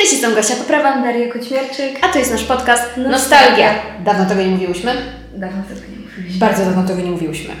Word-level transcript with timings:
Cześć, 0.00 0.12
jestem 0.12 0.34
Gosia 0.34 0.54
Poprawa, 0.54 1.02
Daria 1.02 1.32
Koćmierczyk. 1.32 1.98
a 2.02 2.08
to 2.08 2.18
jest 2.18 2.32
nasz 2.32 2.44
podcast 2.44 2.82
Nostalgia. 2.96 3.10
Nostalgia. 3.10 3.74
Dawno 4.04 4.26
tego 4.26 4.42
nie 4.42 4.48
mówiłyśmy. 4.48 4.94
Dawno 5.36 5.62
tego 5.68 5.80
nie 5.80 6.06
mówiliśmy. 6.06 6.40
Bardzo 6.40 6.64
dawno 6.64 6.82
tego 6.82 7.02
nie 7.02 7.10
mówiłyśmy. 7.10 7.54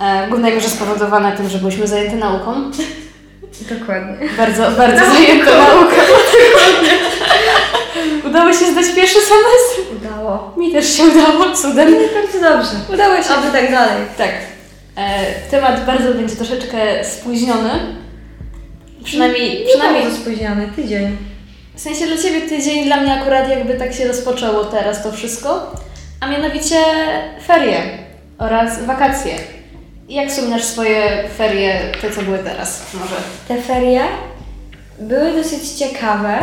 E, 0.00 0.28
głównie 0.28 0.52
mierze 0.52 0.68
spowodowane 0.68 1.36
tym, 1.36 1.48
że 1.48 1.58
byliśmy 1.58 1.86
zajęte 1.86 2.16
nauką. 2.16 2.70
Dokładnie. 3.78 4.28
Bardzo, 4.36 4.70
bardzo 4.70 5.06
zajęte 5.14 5.56
nauką. 5.56 5.96
Udało 8.28 8.52
się 8.52 8.72
zdać 8.72 8.86
pierwszy 8.96 9.18
semestr. 9.20 9.96
Udało. 9.96 10.54
Mi 10.56 10.72
też 10.72 10.96
się 10.96 11.02
udało, 11.02 11.54
cudem. 11.54 11.94
Bardzo 11.94 12.40
dobrze. 12.40 12.94
Udało 12.94 13.22
się. 13.22 13.34
Oby 13.34 13.52
tak 13.52 13.70
dalej. 13.70 14.04
Tak. 14.18 14.30
E, 14.96 15.24
temat 15.50 15.86
bardzo 15.86 16.14
będzie 16.14 16.36
troszeczkę 16.36 17.04
spóźniony. 17.04 17.70
Przynajmniej, 19.04 19.66
przynajmniej 19.68 20.04
Nie 20.04 20.10
spóźniony, 20.10 20.68
tydzień. 20.76 21.33
W 21.74 21.80
sensie 21.80 22.06
dla 22.06 22.16
Ciebie 22.16 22.48
tydzień, 22.48 22.84
dla 22.86 22.96
mnie 22.96 23.12
akurat 23.12 23.48
jakby 23.48 23.74
tak 23.74 23.94
się 23.94 24.08
rozpoczęło 24.08 24.64
teraz 24.64 25.02
to 25.02 25.12
wszystko, 25.12 25.72
a 26.20 26.28
mianowicie 26.28 26.76
ferie 27.46 27.82
oraz 28.38 28.84
wakacje. 28.84 29.34
Jak 30.08 30.28
wspominasz 30.28 30.64
swoje 30.64 31.28
ferie, 31.38 31.80
te 32.00 32.10
co 32.10 32.22
były 32.22 32.38
teraz 32.38 32.94
może? 32.94 33.14
Te 33.48 33.62
ferie 33.62 34.00
były 34.98 35.32
dosyć 35.32 35.70
ciekawe. 35.70 36.38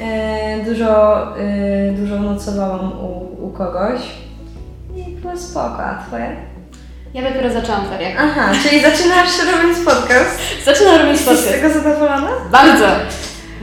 E, 0.00 0.64
dużo, 0.64 1.22
e, 1.38 1.92
dużo 1.92 2.16
nocowałam 2.18 2.92
u, 2.92 3.46
u 3.46 3.50
kogoś. 3.50 4.00
I 4.96 5.02
było 5.10 5.36
spoko, 5.36 5.84
a 5.84 6.02
twoje? 6.06 6.36
Ja 7.14 7.22
dopiero 7.22 7.50
zaczęłam 7.50 7.88
ferie. 7.88 8.16
Aha, 8.18 8.52
czyli 8.62 8.82
zaczynasz 8.82 9.28
robić 9.52 9.78
podcast. 9.84 10.38
Zaczynam 10.66 10.96
robić 10.96 11.12
Jesteś 11.12 11.38
z 11.38 11.42
podcast. 11.42 11.62
tego 11.62 11.74
zadowolona? 11.74 12.30
Bardzo! 12.50 12.86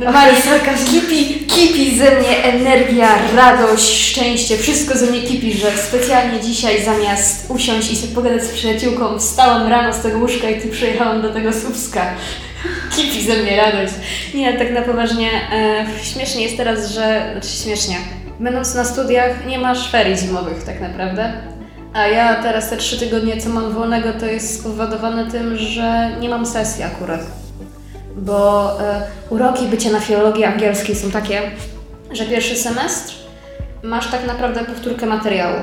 Ach, 0.08 0.44
sarkazm. 0.44 0.86
kipi, 0.92 1.46
kipi 1.48 1.98
ze 1.98 2.20
mnie 2.20 2.44
energia, 2.44 3.10
radość, 3.36 4.10
szczęście, 4.10 4.58
wszystko 4.58 4.98
ze 4.98 5.06
mnie 5.06 5.22
kipi, 5.22 5.54
że 5.54 5.72
specjalnie 5.72 6.40
dzisiaj 6.40 6.86
zamiast 6.86 7.52
usiąść 7.52 7.92
i 7.92 7.96
sobie 7.96 8.16
pogadać 8.16 8.44
z 8.44 8.50
przyjaciółką, 8.50 9.20
wstałam 9.20 9.68
rano 9.68 9.94
z 9.94 10.02
tego 10.02 10.18
łóżka 10.18 10.50
i 10.50 10.62
ty 10.62 10.68
przyjechałam 10.68 11.22
do 11.22 11.34
tego 11.34 11.54
Słupska. 11.54 12.06
Kipi 12.96 13.24
ze 13.24 13.38
mnie 13.38 13.58
radość. 13.58 13.94
Nie, 14.34 14.54
tak 14.54 14.72
na 14.72 14.82
poważnie, 14.82 15.30
e, 15.54 15.86
śmiesznie 16.04 16.44
jest 16.44 16.58
teraz, 16.58 16.92
że, 16.92 17.30
znaczy 17.32 17.64
śmiesznie, 17.64 17.98
będąc 18.40 18.76
na 18.76 18.86
studiach 18.86 19.46
nie 19.48 19.60
masz 19.60 19.92
ferii 19.92 20.18
zimowych 20.18 20.64
tak 20.64 20.82
naprawdę. 20.82 21.34
A 21.94 22.08
ja 22.08 22.36
teraz 22.36 22.70
te 22.70 22.78
trzy 22.78 23.00
tygodnie, 23.00 23.42
co 23.42 23.50
mam 23.50 23.74
wolnego, 23.74 24.14
to 24.14 24.26
jest 24.26 24.60
spowodowane 24.60 25.32
tym, 25.32 25.58
że 25.58 26.12
nie 26.20 26.30
mam 26.30 26.46
sesji 26.46 26.84
akurat 26.84 27.43
bo 28.16 28.72
e, 28.82 29.02
uroki 29.30 29.66
bycia 29.66 29.92
na 29.92 30.00
filologii 30.00 30.44
angielskiej 30.44 30.96
są 30.96 31.12
takie, 31.12 31.42
że 32.12 32.26
pierwszy 32.26 32.56
semestr 32.56 33.14
masz 33.84 34.12
tak 34.12 34.28
naprawdę 34.28 34.66
powtórkę 34.66 35.06
materiału 35.06 35.60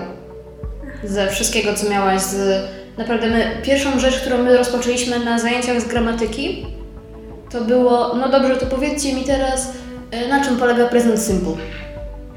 ze 1.05 1.29
wszystkiego, 1.29 1.75
co 1.75 1.91
miałaś 1.91 2.21
z... 2.21 2.65
Naprawdę 2.99 3.31
my, 3.31 3.61
pierwszą 3.63 4.01
rzecz, 4.01 4.21
którą 4.21 4.39
my 4.39 4.57
rozpoczęliśmy 4.57 5.19
na 5.19 5.39
zajęciach 5.39 5.81
z 5.81 5.85
gramatyki, 5.85 6.67
to 7.51 7.61
było, 7.61 8.15
no 8.15 8.29
dobrze, 8.29 8.57
to 8.57 8.67
powiedzcie 8.67 9.13
mi 9.13 9.25
teraz, 9.25 9.73
e, 10.11 10.29
na 10.29 10.45
czym 10.45 10.57
polega 10.57 10.87
present 10.87 11.21
simple. 11.23 11.55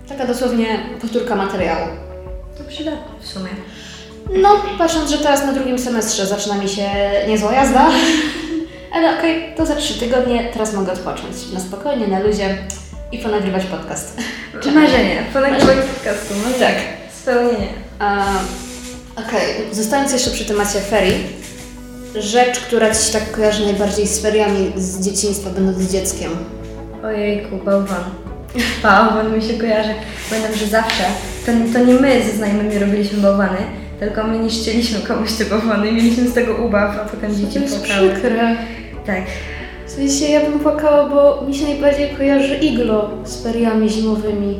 Taka 0.09 0.27
dosłownie 0.27 0.80
powtórka 1.02 1.36
materiału. 1.36 1.88
To 2.58 2.64
przydatne 2.64 3.20
w 3.20 3.27
sumie. 3.27 3.50
No, 4.42 4.50
patrząc, 4.77 5.11
że 5.11 5.17
teraz 5.17 5.45
na 5.45 5.53
drugim 5.53 5.80
semestrze 5.80 6.25
zaczyna 6.25 6.55
mi 6.55 6.70
się 6.70 6.89
niezła 7.27 7.53
jazda, 7.53 7.89
ale 8.94 9.17
okej, 9.19 9.53
to 9.58 9.66
za 9.66 9.75
trzy 9.75 9.99
tygodnie, 9.99 10.49
teraz 10.53 10.73
mogę 10.73 10.91
odpocząć 10.91 11.52
na 11.53 11.59
spokojnie, 11.59 12.08
na 12.08 12.19
luzie 12.19 12.58
i 13.11 13.19
ponagrywać 13.19 13.66
podcast. 13.66 14.17
Marzenie, 14.75 15.23
ponagrywać 15.33 15.75
podcastu. 15.75 16.33
Marzenie. 16.36 16.59
Tak. 16.59 16.75
Spełnienie. 17.21 17.67
A, 17.99 18.23
Okej, 19.16 19.53
zostając 19.71 20.11
jeszcze 20.14 20.31
przy 20.31 20.45
temacie 20.45 20.80
ferii, 20.80 21.23
rzecz, 22.15 22.59
która 22.59 22.95
Ci 22.95 23.05
się 23.05 23.14
tak 23.14 23.32
kojarzy 23.32 23.65
najbardziej 23.65 24.08
z 24.08 24.21
feriami 24.21 24.71
z 24.76 25.05
dzieciństwa, 25.05 25.49
będąc 25.49 25.92
dzieckiem. 25.92 26.32
Ojejku, 27.03 27.58
bałwan. 27.65 28.03
Bałwan 28.83 29.36
mi 29.36 29.42
się 29.42 29.53
kojarzy. 29.53 29.89
Pamiętam, 30.30 30.55
że 30.55 30.65
zawsze 30.67 31.03
to, 31.45 31.52
to 31.73 31.86
nie 31.86 31.93
my 31.93 32.23
ze 32.23 32.32
znajomymi 32.32 32.80
robiliśmy 32.80 33.21
bałwany, 33.21 33.58
tylko 33.99 34.23
my 34.23 34.39
niszczyliśmy 34.39 34.99
komuś 34.99 35.33
te 35.33 35.45
bałwany 35.45 35.87
i 35.87 35.93
mieliśmy 35.93 36.27
z 36.27 36.33
tego 36.33 36.55
ubaw, 36.55 36.95
a 36.95 37.05
potem 37.05 37.36
dzieci 37.36 37.59
płakały. 37.59 38.09
Tak. 39.05 39.23
W 39.86 39.91
sensie 39.91 40.25
ja 40.25 40.39
bym 40.39 40.59
płakała, 40.59 41.09
bo 41.09 41.41
mi 41.47 41.55
się 41.55 41.65
najbardziej 41.65 42.09
kojarzy 42.09 42.55
iglo 42.55 43.09
z 43.23 43.43
feriami 43.43 43.89
zimowymi. 43.89 44.59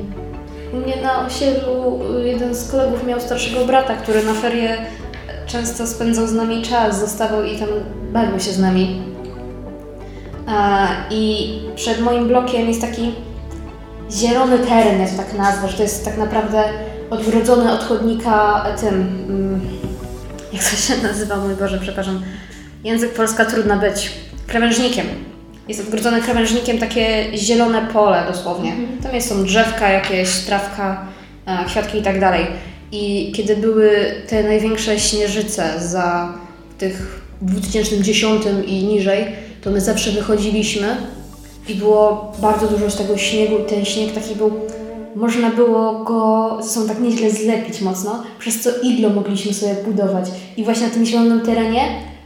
U 0.74 0.78
mnie 0.78 0.96
na 1.02 1.26
osiedlu 1.26 2.00
y, 2.20 2.28
jeden 2.28 2.56
z 2.56 2.72
kolegów 2.72 3.08
miał 3.08 3.20
starszego 3.22 3.66
brata, 3.66 3.96
który 3.96 4.24
na 4.24 4.34
ferie 4.34 4.78
często 5.48 5.88
spędzał 5.88 6.28
z 6.28 6.34
nami 6.34 6.62
czas, 6.62 7.00
zostawał 7.00 7.44
i 7.44 7.58
tam 7.58 7.70
bawił 8.14 8.40
się 8.40 8.52
z 8.52 8.60
nami. 8.60 9.02
A, 10.48 10.88
I 11.10 11.54
przed 11.76 12.02
moim 12.02 12.28
blokiem 12.28 12.68
jest 12.68 12.82
taki 12.82 13.12
zielony 14.12 14.60
teren, 14.60 15.02
ja 15.02 15.08
to 15.08 15.18
tak 15.18 15.34
nazwę, 15.34 15.68
że 15.68 15.78
to 15.78 15.84
jest 15.84 16.06
tak 16.06 16.18
naprawdę 16.18 16.64
odgrodzone 17.10 17.74
od 17.74 17.84
chodnika 17.84 18.66
tym, 18.80 18.94
mm, 19.30 19.62
jak 20.54 20.64
to 20.64 20.76
się 20.76 20.94
nazywa, 21.08 21.38
mój 21.38 21.56
Boże, 21.56 21.80
przepraszam, 21.82 22.22
język 22.84 23.14
polska 23.14 23.46
trudno 23.46 23.78
być, 23.78 24.12
krawężnikiem. 24.48 25.06
Jest 25.68 25.82
odgrodzone 25.82 26.22
krawężnikiem 26.22 26.78
takie 26.78 27.26
zielone 27.38 27.88
pole 27.94 28.24
dosłownie. 28.28 28.76
Tam 29.04 29.16
jest, 29.16 29.30
są 29.30 29.44
drzewka 29.44 29.90
jakieś, 29.90 30.40
trawka, 30.40 31.06
e, 31.46 31.66
kwiatki 31.66 31.98
i 31.98 32.02
tak 32.02 32.20
dalej. 32.20 32.46
I 32.92 33.32
kiedy 33.36 33.58
były 33.58 33.92
te 34.28 34.44
największe 34.44 35.00
śnieżyce 35.00 35.80
za 35.80 36.34
tych 36.78 37.22
w 37.42 37.46
2010 37.46 38.44
i 38.68 38.84
niżej, 38.84 39.26
to 39.62 39.72
my 39.72 39.82
zawsze 39.82 40.12
wychodziliśmy 40.12 40.98
i 41.68 41.76
było 41.76 42.32
bardzo 42.42 42.68
dużo 42.68 42.90
z 42.90 42.98
tego 42.98 43.18
śniegu 43.18 43.58
i 43.58 43.70
ten 43.70 43.86
śnieg 43.86 44.14
taki 44.14 44.36
był, 44.36 44.52
można 45.16 45.50
było 45.50 46.04
go 46.04 46.60
sobą 46.64 46.88
tak 46.88 47.00
nieźle 47.00 47.32
zlepić 47.32 47.82
mocno, 47.82 48.24
przez 48.40 48.62
co 48.62 48.70
iglo 48.84 49.10
mogliśmy 49.10 49.54
sobie 49.54 49.76
budować. 49.86 50.26
I 50.58 50.64
właśnie 50.64 50.88
na 50.88 50.94
tym 50.94 51.06
zielonym 51.06 51.42
terenie 51.42 51.82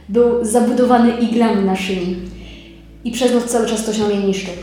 był 0.08 0.44
zabudowany 0.44 1.10
iglami 1.10 1.64
naszymi. 1.64 2.16
I 3.04 3.12
przez 3.12 3.32
noc 3.32 3.44
cały 3.44 3.66
czas 3.66 3.82
ktoś 3.82 3.98
na 3.98 4.06
mnie 4.06 4.16
niszczył. 4.16 4.54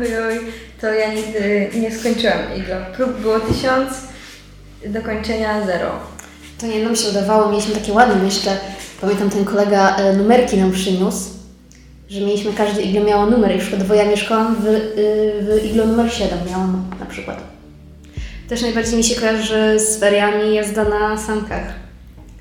Oj, 0.00 0.18
oj, 0.18 0.40
to 0.80 0.86
ja 0.86 1.14
nigdy 1.14 1.70
nie 1.80 1.92
skończyłam 1.92 2.38
iglo. 2.56 2.76
Prób 2.96 3.20
było 3.20 3.40
tysiąc, 3.40 3.88
dokończenia 4.86 5.66
zero. 5.66 5.90
To 6.60 6.66
nie 6.66 6.84
nam 6.84 6.96
się 6.96 7.08
udawało, 7.08 7.50
mieliśmy 7.50 7.74
takie 7.74 7.92
ładne 7.92 8.24
jeszcze, 8.24 8.56
pamiętam 9.00 9.30
ten 9.30 9.44
kolega 9.44 9.96
e, 9.96 10.16
numerki 10.16 10.56
nam 10.56 10.72
przyniósł, 10.72 11.30
że 12.08 12.20
mieliśmy, 12.20 12.52
każde 12.52 12.82
iglo 12.82 13.04
miało 13.04 13.26
numer, 13.26 13.50
na 13.54 13.60
przykład, 13.60 13.96
ja 13.96 14.10
mieszkałam 14.10 14.56
w, 14.56 14.66
y, 14.66 15.60
w 15.60 15.64
iglo 15.64 15.86
numer 15.86 16.12
7 16.12 16.38
miałam 16.50 16.84
na 17.00 17.06
przykład. 17.06 17.42
Też 18.48 18.62
najbardziej 18.62 18.96
mi 18.96 19.04
się 19.04 19.20
kojarzy 19.20 19.78
z 19.78 19.98
feriami 19.98 20.54
jazda 20.54 20.84
na 20.84 21.18
sankach. 21.18 21.74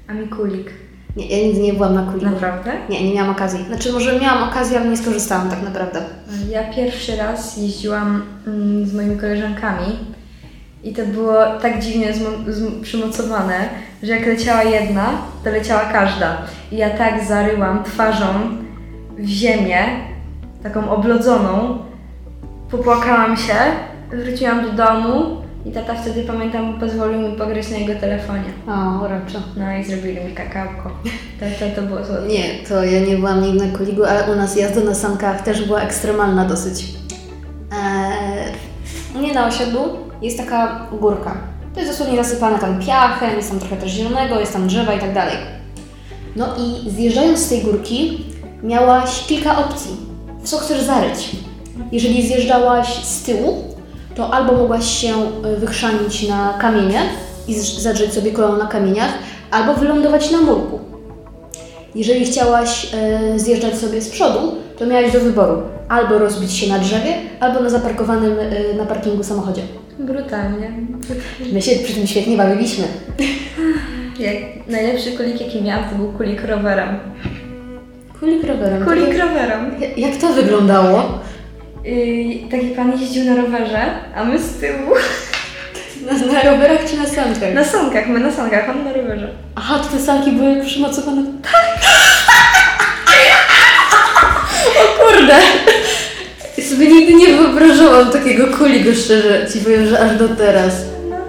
A 0.08 0.14
mi 0.14 0.28
kulik. 0.28 0.83
Nie, 1.18 1.28
ja 1.28 1.48
nigdy 1.48 1.62
nie 1.62 1.74
byłam 1.74 1.96
na 1.96 2.04
kuliku. 2.04 2.26
Naprawdę? 2.26 2.72
Nie, 2.90 3.04
nie 3.04 3.14
miałam 3.16 3.32
okazji. 3.32 3.66
Znaczy 3.68 3.94
może 3.94 4.20
miałam 4.20 4.50
okazję, 4.50 4.80
ale 4.80 4.90
nie 4.90 4.98
skorzystałam 4.98 5.50
tak 5.50 5.62
naprawdę. 5.62 6.02
Ja 6.50 6.74
pierwszy 6.74 7.16
raz 7.16 7.58
jeździłam 7.58 8.24
mm, 8.48 8.86
z 8.86 8.94
moimi 8.94 9.18
koleżankami 9.18 10.00
i 10.84 10.94
to 10.94 11.06
było 11.06 11.60
tak 11.62 11.80
dziwnie 11.80 12.14
przymocowane, 12.82 13.70
że 14.04 14.12
jak 14.12 14.26
leciała 14.26 14.64
jedna, 14.64 15.10
to 15.44 15.50
leciała 15.50 15.82
każda. 15.82 16.38
I 16.72 16.78
ja 16.78 16.90
tak 16.90 17.26
zaryłam 17.26 17.84
twarzą 17.84 18.26
w 19.18 19.28
ziemię, 19.28 19.86
taką 20.64 20.92
oblodzoną, 20.92 21.78
popłakałam 22.72 23.38
się, 23.38 23.56
wróciłam 24.12 24.62
do 24.62 24.72
domu 24.72 25.43
i 25.66 25.72
tata 25.72 25.96
wtedy, 25.96 26.24
pamiętam, 26.24 26.80
pozwolił 26.80 27.30
mi 27.30 27.36
pograć 27.36 27.70
na 27.70 27.78
jego 27.78 28.00
telefonie. 28.00 28.54
O, 28.68 29.06
uroczo. 29.06 29.40
No 29.58 29.78
i 29.78 29.84
zrobili 29.84 30.26
mi 30.26 30.34
kakałko. 30.34 30.92
To, 31.40 31.46
to, 31.60 31.76
to 31.76 31.82
było 31.82 32.06
słodkie. 32.06 32.28
Nie, 32.28 32.68
to 32.70 32.84
ja 32.84 33.00
nie 33.00 33.18
byłam 33.18 33.42
nigdy 33.42 33.66
na 33.66 33.78
koligu, 33.78 34.04
ale 34.04 34.34
u 34.34 34.36
nas 34.36 34.56
jazda 34.56 34.82
na 34.82 34.96
sankach 34.96 35.42
też 35.42 35.66
była 35.68 35.82
ekstremalna 35.82 36.46
dosyć. 36.46 36.86
Eee, 37.72 38.54
u 39.16 39.18
mnie 39.18 39.34
na 39.34 39.48
osiedlu 39.48 39.80
jest 40.22 40.38
taka 40.38 40.88
górka. 41.00 41.38
To 41.74 41.80
jest 41.80 41.92
dosłownie 41.92 42.24
zasypane 42.24 42.60
tam 42.60 42.80
piachem, 42.80 43.36
jest 43.36 43.50
tam 43.50 43.60
trochę 43.60 43.78
też 43.78 43.92
zielonego, 43.92 44.40
jest 44.40 44.54
tam 44.54 44.68
drzewa 44.68 44.94
i 44.94 45.00
tak 45.00 45.14
dalej. 45.14 45.38
No 46.36 46.48
i 46.58 46.90
zjeżdżając 46.90 47.40
z 47.40 47.50
tej 47.50 47.62
górki, 47.62 48.26
miałaś 48.64 49.26
kilka 49.28 49.58
opcji. 49.58 49.92
W 50.44 50.50
co 50.50 50.58
chcesz 50.58 50.82
zaryć? 50.82 51.30
Jeżeli 51.92 52.28
zjeżdżałaś 52.28 52.88
z 53.04 53.24
tyłu, 53.24 53.73
to 54.16 54.34
albo 54.34 54.54
mogłaś 54.54 54.86
się 55.02 55.14
y, 55.54 55.58
wychrzanić 55.58 56.28
na 56.30 56.54
kamienie 56.62 57.00
i 57.48 57.54
zadrzeć 57.60 58.14
sobie 58.14 58.32
kolano 58.32 58.58
na 58.58 58.66
kamieniach, 58.68 59.14
albo 59.52 59.74
wylądować 59.74 60.32
na 60.32 60.42
murku. 60.42 60.80
Jeżeli 61.96 62.26
chciałaś 62.26 62.88
e, 62.94 63.40
zjeżdżać 63.40 63.78
sobie 63.78 64.02
z 64.02 64.10
przodu, 64.10 64.40
to 64.80 64.86
miałaś 64.86 65.12
do 65.12 65.20
wyboru 65.20 65.62
albo 65.90 66.18
rozbić 66.18 66.54
się 66.54 66.70
na 66.70 66.80
drzewie, 66.80 67.14
albo 67.40 67.60
na 67.60 67.70
zaparkowanym 67.70 68.40
y, 68.40 68.74
na 68.78 68.86
parkingu 68.86 69.24
samochodzie. 69.24 69.62
Brutalnie. 70.00 70.72
My 71.54 71.62
się 71.62 71.72
przy 71.84 71.94
tym 71.94 72.08
świetnie 72.08 72.38
bawiliśmy. 72.38 72.86
Jak 74.20 74.36
najlepszy 74.70 75.12
kulik 75.12 75.42
jaki 75.42 75.62
miałam 75.62 75.90
to 75.90 75.96
był 75.96 76.12
kulik 76.12 76.44
rowerem. 76.46 77.00
Kulik 78.20 78.44
rowerem. 78.44 78.86
Kulik 78.86 79.18
rowerem. 79.20 79.72
Jak- 79.82 79.98
Jak 79.98 80.16
to 80.18 80.28
wyglądało? 80.34 81.20
Yy, 81.84 82.50
taki 82.52 82.68
pan 82.68 82.92
jeździł 83.00 83.24
na 83.26 83.36
rowerze, 83.36 83.86
a 84.16 84.24
my 84.24 84.40
z 84.40 84.60
tyłu. 84.60 84.96
Na, 86.06 86.34
na 86.34 86.42
rowerach 86.52 86.80
czy 86.90 86.98
na 86.98 87.06
sankach? 87.06 87.54
Na 87.54 87.64
sankach, 87.64 88.08
my 88.08 88.20
na 88.20 88.32
sankach, 88.32 88.70
on 88.70 88.84
na 88.84 88.94
rowerze. 88.94 89.28
Aha, 89.56 89.80
to 89.80 89.98
te 89.98 90.04
sanki 90.04 90.32
były 90.32 90.66
przymocowane. 90.66 91.24
Tak! 91.44 91.54
o 94.82 95.04
kurde! 95.04 95.36
Sobie 96.70 96.88
nigdy 96.88 97.14
nie 97.14 97.28
wyobrażałam 97.28 98.12
takiego 98.12 98.48
kuligo, 98.58 98.94
szczerze 98.94 99.48
ci 99.54 99.60
powiem, 99.60 99.88
że 99.88 100.00
aż 100.00 100.18
do 100.18 100.30
teraz. 100.30 100.74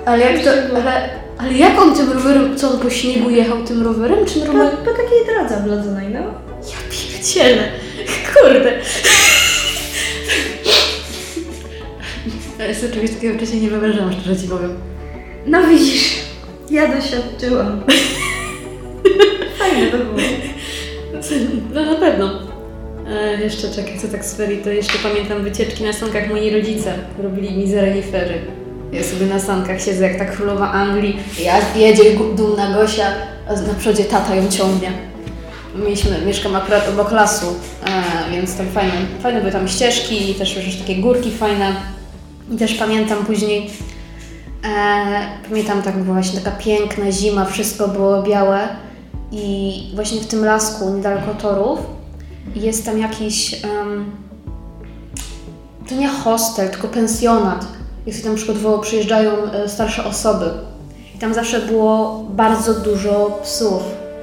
Ale 0.07 0.33
jak 0.33 0.45
to, 0.45 0.51
ale, 0.77 1.09
ale 1.39 1.53
jak 1.53 1.79
on 1.79 1.95
tym 1.97 2.13
rowerem, 2.13 2.57
co 2.57 2.71
on 2.71 2.79
po 2.81 2.91
śniegu 2.91 3.31
jechał 3.31 3.63
tym 3.65 3.83
rowerem, 3.83 4.27
czy 4.27 4.41
Po, 4.41 4.47
normalnie? 4.47 4.77
po 4.77 4.91
takiej 4.91 5.19
drodze 5.27 5.57
oblodzonej, 5.57 6.09
no. 6.09 6.21
Ja 6.51 6.77
pierdzielę, 6.91 7.69
kurde. 8.35 8.73
Sobie 12.73 12.93
czegoś 12.93 13.11
takiego 13.11 13.35
wcześniej 13.35 13.63
nie 13.63 13.71
wyobrażałam, 13.71 14.13
szczerze 14.13 14.43
ci 14.43 14.49
powiem. 14.49 14.75
No 15.47 15.67
widzisz, 15.69 16.15
ja 16.71 16.95
doświadczyłam. 16.95 17.85
Fajne 19.59 19.91
to 19.91 19.99
było. 19.99 20.19
No 21.75 21.85
na 21.85 21.95
pewno. 21.95 22.55
E, 23.09 23.41
jeszcze 23.43 23.71
czekaj, 23.71 23.99
co 23.99 24.09
tak 24.09 24.25
z 24.25 24.35
ferii, 24.35 24.59
to 24.59 24.71
jeszcze 24.71 24.99
pamiętam 24.99 25.43
wycieczki 25.43 25.85
na 25.85 25.93
sankach 25.93 26.29
moi 26.29 26.51
rodzice. 26.51 26.95
Robili 27.23 27.57
mi 27.57 27.75
renifery. 27.75 28.41
Ja 28.93 29.03
sobie 29.03 29.27
na 29.27 29.41
sankach 29.41 29.83
siedzę 29.83 30.09
jak 30.09 30.19
ta 30.19 30.25
królowa 30.25 30.73
Anglii, 30.73 31.17
ja 31.41 31.57
jedzie 31.77 32.05
dumna 32.37 32.75
Gosia, 32.75 33.07
a 33.49 33.53
na 33.53 33.75
przodzie 33.79 34.05
tata 34.05 34.35
ją 34.35 34.49
ciągnie. 34.49 34.93
Mieliśmy, 35.77 36.21
mieszkam 36.27 36.57
akurat 36.57 36.89
obok 36.89 37.13
lasu, 37.13 37.47
e, 37.47 38.31
więc 38.33 38.57
tam 38.57 38.69
fajne, 38.69 38.93
fajne 39.23 39.41
były 39.41 39.53
tam 39.53 39.69
ścieżki 39.69 40.31
i 40.31 40.35
też 40.35 40.57
już 40.67 40.77
takie 40.77 40.97
górki 40.97 41.31
fajne. 41.31 41.77
I 42.53 42.57
też 42.57 42.75
pamiętam 42.75 43.27
później, 43.27 43.71
e, 44.65 45.49
pamiętam 45.49 45.83
tak 45.83 45.99
była 45.99 46.15
właśnie 46.15 46.41
taka 46.41 46.57
piękna 46.57 47.13
zima, 47.13 47.45
wszystko 47.45 47.89
było 47.89 48.23
białe 48.23 48.69
i 49.33 49.73
właśnie 49.95 50.21
w 50.21 50.27
tym 50.27 50.45
lasku 50.45 50.91
niedaleko 50.91 51.35
torów 51.35 51.79
jest 52.55 52.85
tam 52.85 52.99
jakiś, 52.99 53.65
em, 53.65 54.13
to 55.89 55.95
nie 55.95 56.09
hostel, 56.09 56.71
tylko 56.71 56.89
pensjonat. 56.89 57.67
Się 58.13 58.23
tam 58.23 58.35
przykładowo 58.35 58.79
przyjeżdżają 58.79 59.33
e, 59.53 59.69
starsze 59.69 60.05
osoby. 60.05 60.51
I 61.15 61.19
tam 61.19 61.35
zawsze 61.35 61.61
było 61.61 62.25
bardzo 62.31 62.75
dużo 62.75 63.41
psów. 63.43 63.83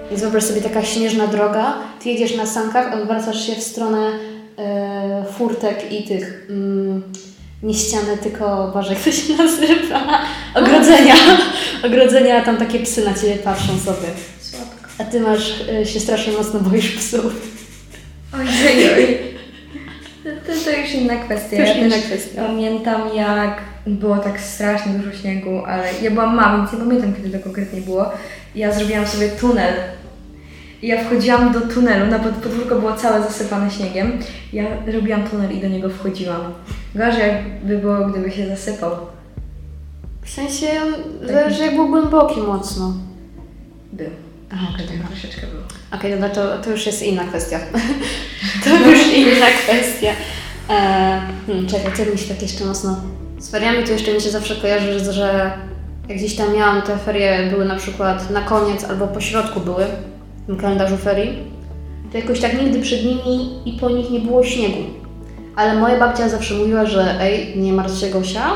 Więc 0.10 0.22
wyobraź 0.22 0.44
sobie 0.44 0.62
taka 0.62 0.84
śnieżna 0.84 1.28
droga, 1.28 1.74
ty 2.04 2.10
jedziesz 2.10 2.38
na 2.38 2.46
sankach, 2.46 2.94
odwracasz 2.94 3.48
się 3.48 3.56
w 3.56 3.64
stronę 3.64 4.10
e, 4.58 5.26
furtek 5.38 5.92
i 5.92 6.04
tych, 6.04 6.48
mm, 6.50 7.04
nie 7.64 7.74
ściany, 7.74 8.18
tylko, 8.18 8.72
Boże, 8.74 8.94
jak 8.94 9.04
to 9.04 9.12
się 9.12 9.34
nazywa? 9.34 10.22
Ogrodzenia. 10.56 11.16
Ogrodzenia, 11.86 12.38
a 12.38 12.46
tam 12.46 12.58
takie 12.58 12.80
psy 12.80 13.06
na 13.06 13.14
ciebie 13.14 13.36
patrzą 13.36 13.80
sobie. 13.80 14.08
Słodko. 14.42 14.88
A 14.98 15.04
ty 15.04 15.20
masz, 15.20 15.62
y, 15.82 15.86
się 15.86 16.00
strasznie 16.00 16.34
mocno 16.34 16.60
boisz 16.60 16.92
psów. 16.92 17.34
Oj, 18.34 18.48
oj. 18.98 19.18
To, 20.24 20.30
to, 20.66 20.78
już 20.82 20.92
inna 20.92 21.16
kwestia. 21.16 21.50
To 21.50 21.56
już 21.56 21.70
ja 21.70 21.76
inna 21.76 21.96
też 21.96 22.06
kwestia. 22.06 22.44
Pamiętam 22.48 23.02
jak 23.16 23.62
było 23.88 24.18
tak 24.18 24.40
strasznie 24.40 24.94
dużo 24.94 25.18
śniegu, 25.18 25.66
ale 25.66 25.88
ja 26.02 26.12
byłam 26.12 26.36
mała, 26.36 26.58
więc 26.58 26.74
nie 26.74 26.80
pamiętam 26.80 27.14
kiedy 27.16 27.38
to 27.38 27.44
konkretnie 27.44 27.82
było. 27.82 28.06
Ja 28.56 28.74
zrobiłam 28.74 29.08
sobie 29.08 29.30
tunel. 29.30 29.74
Ja 30.82 31.04
wchodziłam 31.04 31.54
do 31.54 31.62
tunelu, 31.62 32.06
na 32.12 32.20
pod- 32.20 32.32
podwórko 32.36 32.76
było 32.80 32.94
całe 32.94 33.24
zasypane 33.24 33.72
śniegiem. 33.72 34.20
Ja 34.54 34.64
robiłam 34.94 35.24
tunel 35.30 35.52
i 35.58 35.62
do 35.62 35.68
niego 35.68 35.90
wchodziłam. 35.90 36.42
Gorzej 36.96 37.28
jakby 37.28 37.78
było, 37.78 38.08
gdyby 38.08 38.32
się 38.32 38.48
zasypał. 38.48 38.92
W 40.22 40.30
sensie, 40.30 40.68
zależy 41.24 41.64
jak 41.66 41.76
był 41.76 41.88
głęboki 41.90 42.40
mocno. 42.42 42.94
Był. 43.94 44.10
A, 44.52 44.74
okej, 44.76 44.88
Tak 44.88 45.08
troszeczkę 45.08 45.48
było. 45.48 45.64
Okej, 45.94 46.12
dobra, 46.12 46.30
to, 46.30 46.58
to 46.58 46.70
już 46.70 46.86
jest 46.86 47.04
inna 47.04 47.24
kwestia. 47.24 47.60
to 48.64 48.90
już 48.90 49.14
inna 49.14 49.46
kwestia. 49.66 50.10
E, 50.70 51.22
hmm, 51.48 51.68
czekaj, 51.68 51.92
co 51.98 52.12
mi 52.12 52.18
się 52.18 52.34
tak 52.34 52.42
jeszcze 52.42 52.66
mocno... 52.66 52.96
Z 53.40 53.50
feriami 53.52 53.84
to 53.84 53.92
jeszcze 53.92 54.14
mi 54.14 54.22
się 54.22 54.30
zawsze 54.30 54.56
kojarzy, 54.56 55.00
że- 55.00 55.14
że 55.14 55.52
jak 56.10 56.18
gdzieś 56.18 56.36
tam 56.36 56.54
miałam, 56.56 56.82
te 56.82 56.98
ferie 56.98 57.48
były 57.52 57.66
na 57.66 57.76
przykład 57.76 58.30
na 58.30 58.42
koniec 58.42 58.84
albo 58.84 59.08
po 59.08 59.22
środku 59.22 59.60
były 59.60 59.86
tym 60.52 60.60
kalendarzu 60.60 60.98
ferii, 60.98 61.38
to 62.12 62.18
jakoś 62.18 62.40
tak 62.40 62.62
nigdy 62.62 62.82
przed 62.82 63.06
nimi 63.06 63.60
i 63.66 63.80
po 63.80 63.90
nich 63.90 64.12
nie 64.12 64.20
było 64.20 64.44
śniegu. 64.44 64.84
Ale 65.56 65.76
moja 65.76 66.00
babcia 66.00 66.30
zawsze 66.30 66.54
mówiła, 66.54 66.86
że 66.86 67.22
ej, 67.22 67.58
nie 67.58 67.74
martw 67.74 68.00
się 68.00 68.10
Gosia, 68.10 68.52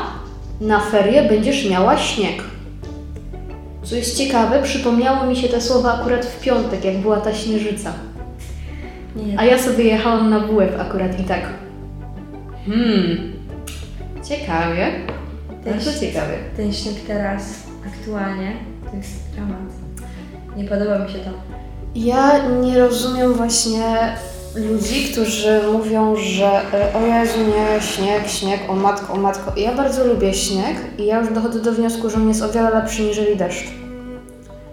na 0.60 0.80
ferie 0.80 1.28
będziesz 1.28 1.70
miała 1.70 1.98
śnieg. 1.98 2.44
Co 3.82 3.96
jest 3.96 4.18
ciekawe, 4.18 4.62
przypomniało 4.62 5.26
mi 5.26 5.36
się 5.36 5.48
te 5.48 5.60
słowa 5.60 6.00
akurat 6.00 6.26
w 6.26 6.40
piątek, 6.40 6.84
jak 6.84 6.96
była 6.96 7.20
ta 7.20 7.34
śnieżyca. 7.34 7.92
Nie, 9.16 9.40
A 9.40 9.44
ja 9.44 9.58
sobie 9.58 9.84
jechałam 9.84 10.30
na 10.30 10.40
WF 10.40 10.80
akurat 10.80 11.20
i 11.20 11.24
tak. 11.24 11.40
Hmm. 12.66 13.32
Ciekawie. 14.28 14.90
Bardzo 15.66 16.00
ciekawie. 16.00 16.38
ten 16.56 16.72
śnieg 16.72 16.94
teraz, 17.06 17.66
aktualnie, 17.86 18.52
to 18.90 18.96
jest 18.96 19.30
dramat. 19.34 19.72
Nie 20.56 20.64
podoba 20.64 20.98
mi 20.98 21.12
się 21.12 21.18
to. 21.18 21.55
Ja 21.96 22.48
nie 22.48 22.78
rozumiem 22.78 23.34
właśnie 23.34 24.16
ludzi, 24.54 25.12
którzy 25.12 25.60
mówią, 25.72 26.16
że 26.16 26.46
e, 26.46 26.94
o 26.94 27.00
Jezu, 27.06 27.38
nie, 27.38 27.80
śnieg, 27.80 28.28
śnieg, 28.28 28.60
o 28.68 28.74
matko, 28.74 29.12
o 29.12 29.16
matko. 29.16 29.52
Ja 29.56 29.74
bardzo 29.74 30.04
lubię 30.04 30.34
śnieg 30.34 30.76
i 30.98 31.06
ja 31.06 31.20
już 31.20 31.32
dochodzę 31.32 31.60
do 31.60 31.72
wniosku, 31.72 32.10
że 32.10 32.16
on 32.16 32.28
jest 32.28 32.42
o 32.42 32.48
wiele 32.48 32.70
lepszy 32.70 33.02
niżeli 33.02 33.36
deszcz. 33.36 33.64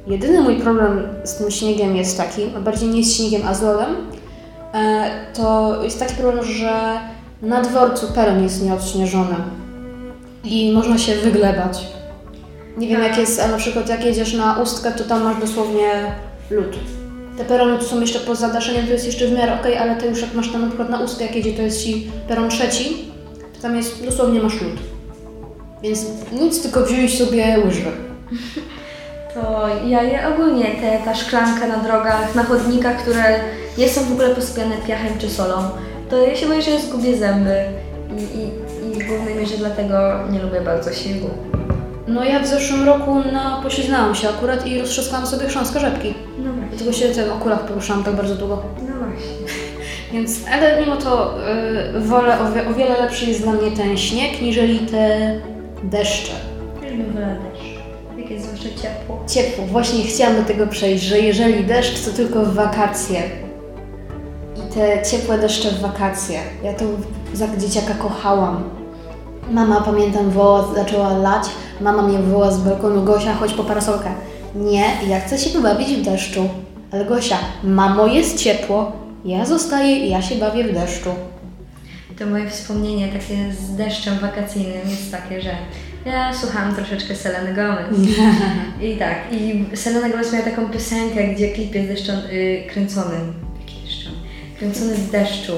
Jedyny 0.07 0.41
mój 0.41 0.55
problem 0.55 1.07
z 1.23 1.35
tym 1.35 1.51
śniegiem 1.51 1.95
jest 1.95 2.17
taki, 2.17 2.41
a 2.57 2.59
bardziej 2.59 2.89
nie 2.89 3.03
z 3.03 3.15
śniegiem, 3.15 3.41
a 3.47 3.53
z 3.53 3.61
lodem, 3.61 3.95
e, 4.73 5.09
to 5.33 5.77
jest 5.83 5.99
taki 5.99 6.15
problem, 6.15 6.45
że 6.45 6.99
na 7.41 7.61
dworcu 7.61 8.07
peron 8.15 8.43
jest 8.43 8.63
nieodśnieżony 8.63 9.35
i 10.43 10.71
można 10.73 10.97
się 10.97 11.15
wyglebać. 11.15 11.87
Nie 12.77 12.87
wiem 12.87 13.03
jak 13.03 13.17
jest, 13.17 13.41
a 13.41 13.47
na 13.47 13.57
przykład 13.57 13.89
jak 13.89 14.05
jedziesz 14.05 14.33
na 14.33 14.61
Ustkę, 14.61 14.91
to 14.91 15.03
tam 15.03 15.23
masz 15.23 15.41
dosłownie 15.41 16.15
lód. 16.49 16.77
Te 17.37 17.45
perony 17.45 17.77
tu 17.77 17.85
są 17.85 18.01
jeszcze 18.01 18.19
poza 18.19 18.49
daszeniem, 18.49 18.85
to 18.85 18.91
jest 18.93 19.05
jeszcze 19.05 19.27
w 19.27 19.31
miarę 19.31 19.59
okej, 19.59 19.77
ale 19.77 19.95
to 19.95 20.05
już 20.05 20.21
jak 20.21 20.33
masz 20.33 20.51
tam 20.51 20.61
na 20.61 20.67
przykład 20.67 20.89
na 20.89 20.99
jak 21.21 21.35
jedzie, 21.35 21.53
to 21.53 21.61
jest 21.61 21.83
ci 21.83 22.11
peron 22.27 22.49
trzeci, 22.49 23.11
to 23.55 23.61
tam 23.61 23.75
jest 23.75 24.05
dosłownie 24.05 24.39
masz 24.39 24.61
lód. 24.61 24.73
Więc 25.83 26.05
nic, 26.31 26.61
tylko 26.61 26.85
wziąć 26.85 27.17
sobie 27.17 27.57
łyżwy. 27.65 27.91
To 29.33 29.67
ja, 29.87 30.03
ja 30.03 30.29
ogólnie 30.35 30.65
te, 30.65 30.99
ta 31.05 31.15
szklanka 31.15 31.67
na 31.67 31.77
drogach, 31.77 32.35
na 32.35 32.43
chodnikach, 32.43 32.97
które 32.97 33.39
nie 33.77 33.89
są 33.89 34.01
w 34.03 34.11
ogóle 34.11 34.35
posypiane 34.35 34.75
piachem 34.87 35.17
czy 35.19 35.29
solą, 35.29 35.69
to 36.09 36.17
ja 36.17 36.35
się 36.35 36.47
boję, 36.47 36.61
że 36.61 36.79
zgubię 36.79 37.17
zęby 37.17 37.55
i, 38.17 38.21
i, 38.21 38.97
i 38.97 39.03
w 39.03 39.07
głównej 39.07 39.35
mierze 39.35 39.57
dlatego 39.57 40.19
nie 40.31 40.39
lubię 40.39 40.61
bardzo 40.61 40.93
śniegu. 40.93 41.29
No 42.07 42.23
ja 42.23 42.39
w 42.39 42.47
zeszłym 42.47 42.83
roku 42.83 43.15
na 43.31 43.59
pośliznałam 43.63 44.15
się 44.15 44.29
akurat 44.29 44.67
i 44.67 44.79
roztrzaskałam 44.79 45.27
sobie 45.27 45.47
chrząstkę 45.47 45.79
rzepki. 45.79 46.13
Dlatego 46.83 47.05
się 47.05 47.13
w 47.13 47.15
tych 47.15 47.33
okulach 47.33 47.65
poruszałam 47.65 48.03
tak 48.03 48.15
bardzo 48.15 48.35
długo. 48.35 48.63
No 48.79 48.95
właśnie. 49.07 49.57
Więc, 50.13 50.39
ale 50.51 50.81
mimo 50.81 50.97
to 50.97 51.35
yy, 51.93 51.99
wolę, 51.99 52.39
o, 52.39 52.51
wie, 52.51 52.67
o 52.67 52.73
wiele 52.73 53.01
lepszy 53.01 53.25
jest 53.25 53.41
dla 53.41 53.51
mnie 53.51 53.71
ten 53.71 53.97
śnieg, 53.97 54.41
niżeli 54.41 54.79
te 54.79 55.33
deszcze. 55.83 56.33
Wolała 57.13 57.35
deszcz. 57.35 57.65
Jak 58.17 58.31
jest 58.31 58.45
zwłaszcza 58.45 58.69
ciepło. 58.81 59.23
Ciepło. 59.27 59.65
Właśnie 59.65 60.03
chciałam 60.03 60.35
do 60.35 60.43
tego 60.43 60.67
przejść, 60.67 61.03
że 61.03 61.19
jeżeli 61.19 61.63
deszcz, 61.63 62.05
to 62.05 62.11
tylko 62.11 62.39
w 62.39 62.53
wakacje. 62.53 63.21
I 64.55 64.73
te 64.73 65.03
ciepłe 65.11 65.37
deszcze 65.37 65.71
w 65.71 65.79
wakacje. 65.79 66.39
Ja 66.63 66.73
to 66.73 66.85
za 67.33 67.47
dzieciaka 67.57 67.93
kochałam. 67.93 68.63
Mama, 69.51 69.81
pamiętam, 69.81 70.29
woła, 70.29 70.67
zaczęła 70.75 71.17
lać. 71.17 71.43
Mama 71.81 72.01
mnie 72.01 72.17
woła 72.17 72.51
z 72.51 72.59
balkonu, 72.59 73.03
Gosia, 73.03 73.33
chodź 73.33 73.53
po 73.53 73.63
parasolkę. 73.63 74.09
Nie, 74.55 74.85
ja 75.07 75.19
chcę 75.19 75.37
się 75.37 75.49
pobawić 75.49 75.87
w 75.87 76.01
deszczu. 76.01 76.49
Ale 76.93 77.05
Gosia, 77.05 77.37
mamo, 77.63 78.07
jest 78.07 78.37
ciepło. 78.37 78.91
Ja 79.25 79.45
zostaję 79.45 79.97
i 79.97 80.09
ja 80.09 80.21
się 80.21 80.35
bawię 80.35 80.63
w 80.63 80.73
deszczu. 80.73 81.09
To 82.19 82.25
moje 82.25 82.49
wspomnienie 82.49 83.07
takie 83.07 83.53
z 83.53 83.75
deszczem 83.75 84.19
wakacyjnym 84.19 84.89
jest 84.89 85.11
takie, 85.11 85.41
że 85.41 85.49
ja 86.05 86.33
słuchałam 86.33 86.75
troszeczkę 86.75 87.15
Seleny 87.15 87.53
Gomez. 87.53 88.09
I 88.87 88.97
tak, 88.97 89.17
i 89.31 89.65
Selena 89.77 90.09
Gomez 90.09 90.33
miała 90.33 90.45
taką 90.45 90.69
piosenkę, 90.69 91.27
gdzie 91.27 91.51
klip 91.51 91.75
jest 91.75 91.87
deszczą, 91.87 92.13
y, 92.13 92.63
kręcony. 92.69 93.15
Jaki 93.59 93.81
deszczą? 93.85 94.09
Kręcony 94.59 94.95
w 94.95 95.11
deszczu. 95.11 95.53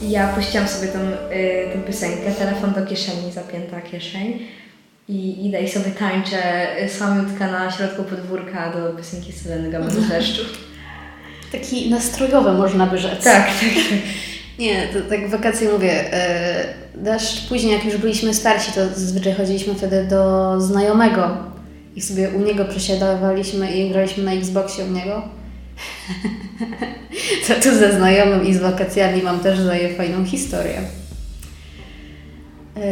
Ja 0.00 0.28
puściłam 0.28 0.68
sobie 0.68 0.88
tą, 0.88 0.98
y, 0.98 1.72
tę 1.72 1.78
piosenkę, 1.86 2.32
telefon 2.32 2.72
do 2.72 2.86
kieszeni, 2.86 3.32
zapięta 3.32 3.80
kieszeń 3.80 4.38
i 5.08 5.46
idę 5.46 5.62
i 5.62 5.68
sobie 5.68 5.90
tańczę 5.90 6.66
y, 6.84 6.88
samiutka 6.88 7.52
na 7.52 7.70
środku 7.70 8.04
podwórka 8.04 8.72
do 8.72 8.96
piosenki 8.96 9.32
Seleny 9.32 9.70
Gomez 9.70 10.08
Deszczu. 10.08 10.42
Taki 11.52 11.90
nastrojowy 11.90 12.52
można 12.52 12.86
by 12.86 12.98
rzec. 12.98 13.24
Tak, 13.24 13.46
tak. 13.46 13.52
Nie, 14.58 14.88
to 14.88 15.00
tak 15.00 15.28
wakacje 15.28 15.72
mówię. 15.72 16.14
E, 16.14 16.64
deszcz, 16.94 17.48
później 17.48 17.72
jak 17.72 17.84
już 17.84 17.96
byliśmy 17.96 18.34
starsi, 18.34 18.72
to 18.72 18.88
zazwyczaj 18.88 19.34
chodziliśmy 19.34 19.74
wtedy 19.74 20.04
do 20.04 20.60
znajomego 20.60 21.36
i 21.96 22.00
sobie 22.00 22.30
u 22.30 22.40
niego 22.40 22.64
przesiadywaliśmy 22.64 23.72
i 23.72 23.90
graliśmy 23.90 24.24
na 24.24 24.32
Xboxie 24.32 24.84
u 24.84 24.88
niego. 24.88 25.22
to 27.48 27.54
tu 27.54 27.76
ze 27.76 27.92
znajomym 27.92 28.46
i 28.46 28.54
z 28.54 28.58
wakacjami 28.58 29.22
mam 29.22 29.40
też 29.40 29.64
daje 29.64 29.94
fajną 29.94 30.24
historię. 30.24 30.80
E, 32.76 32.82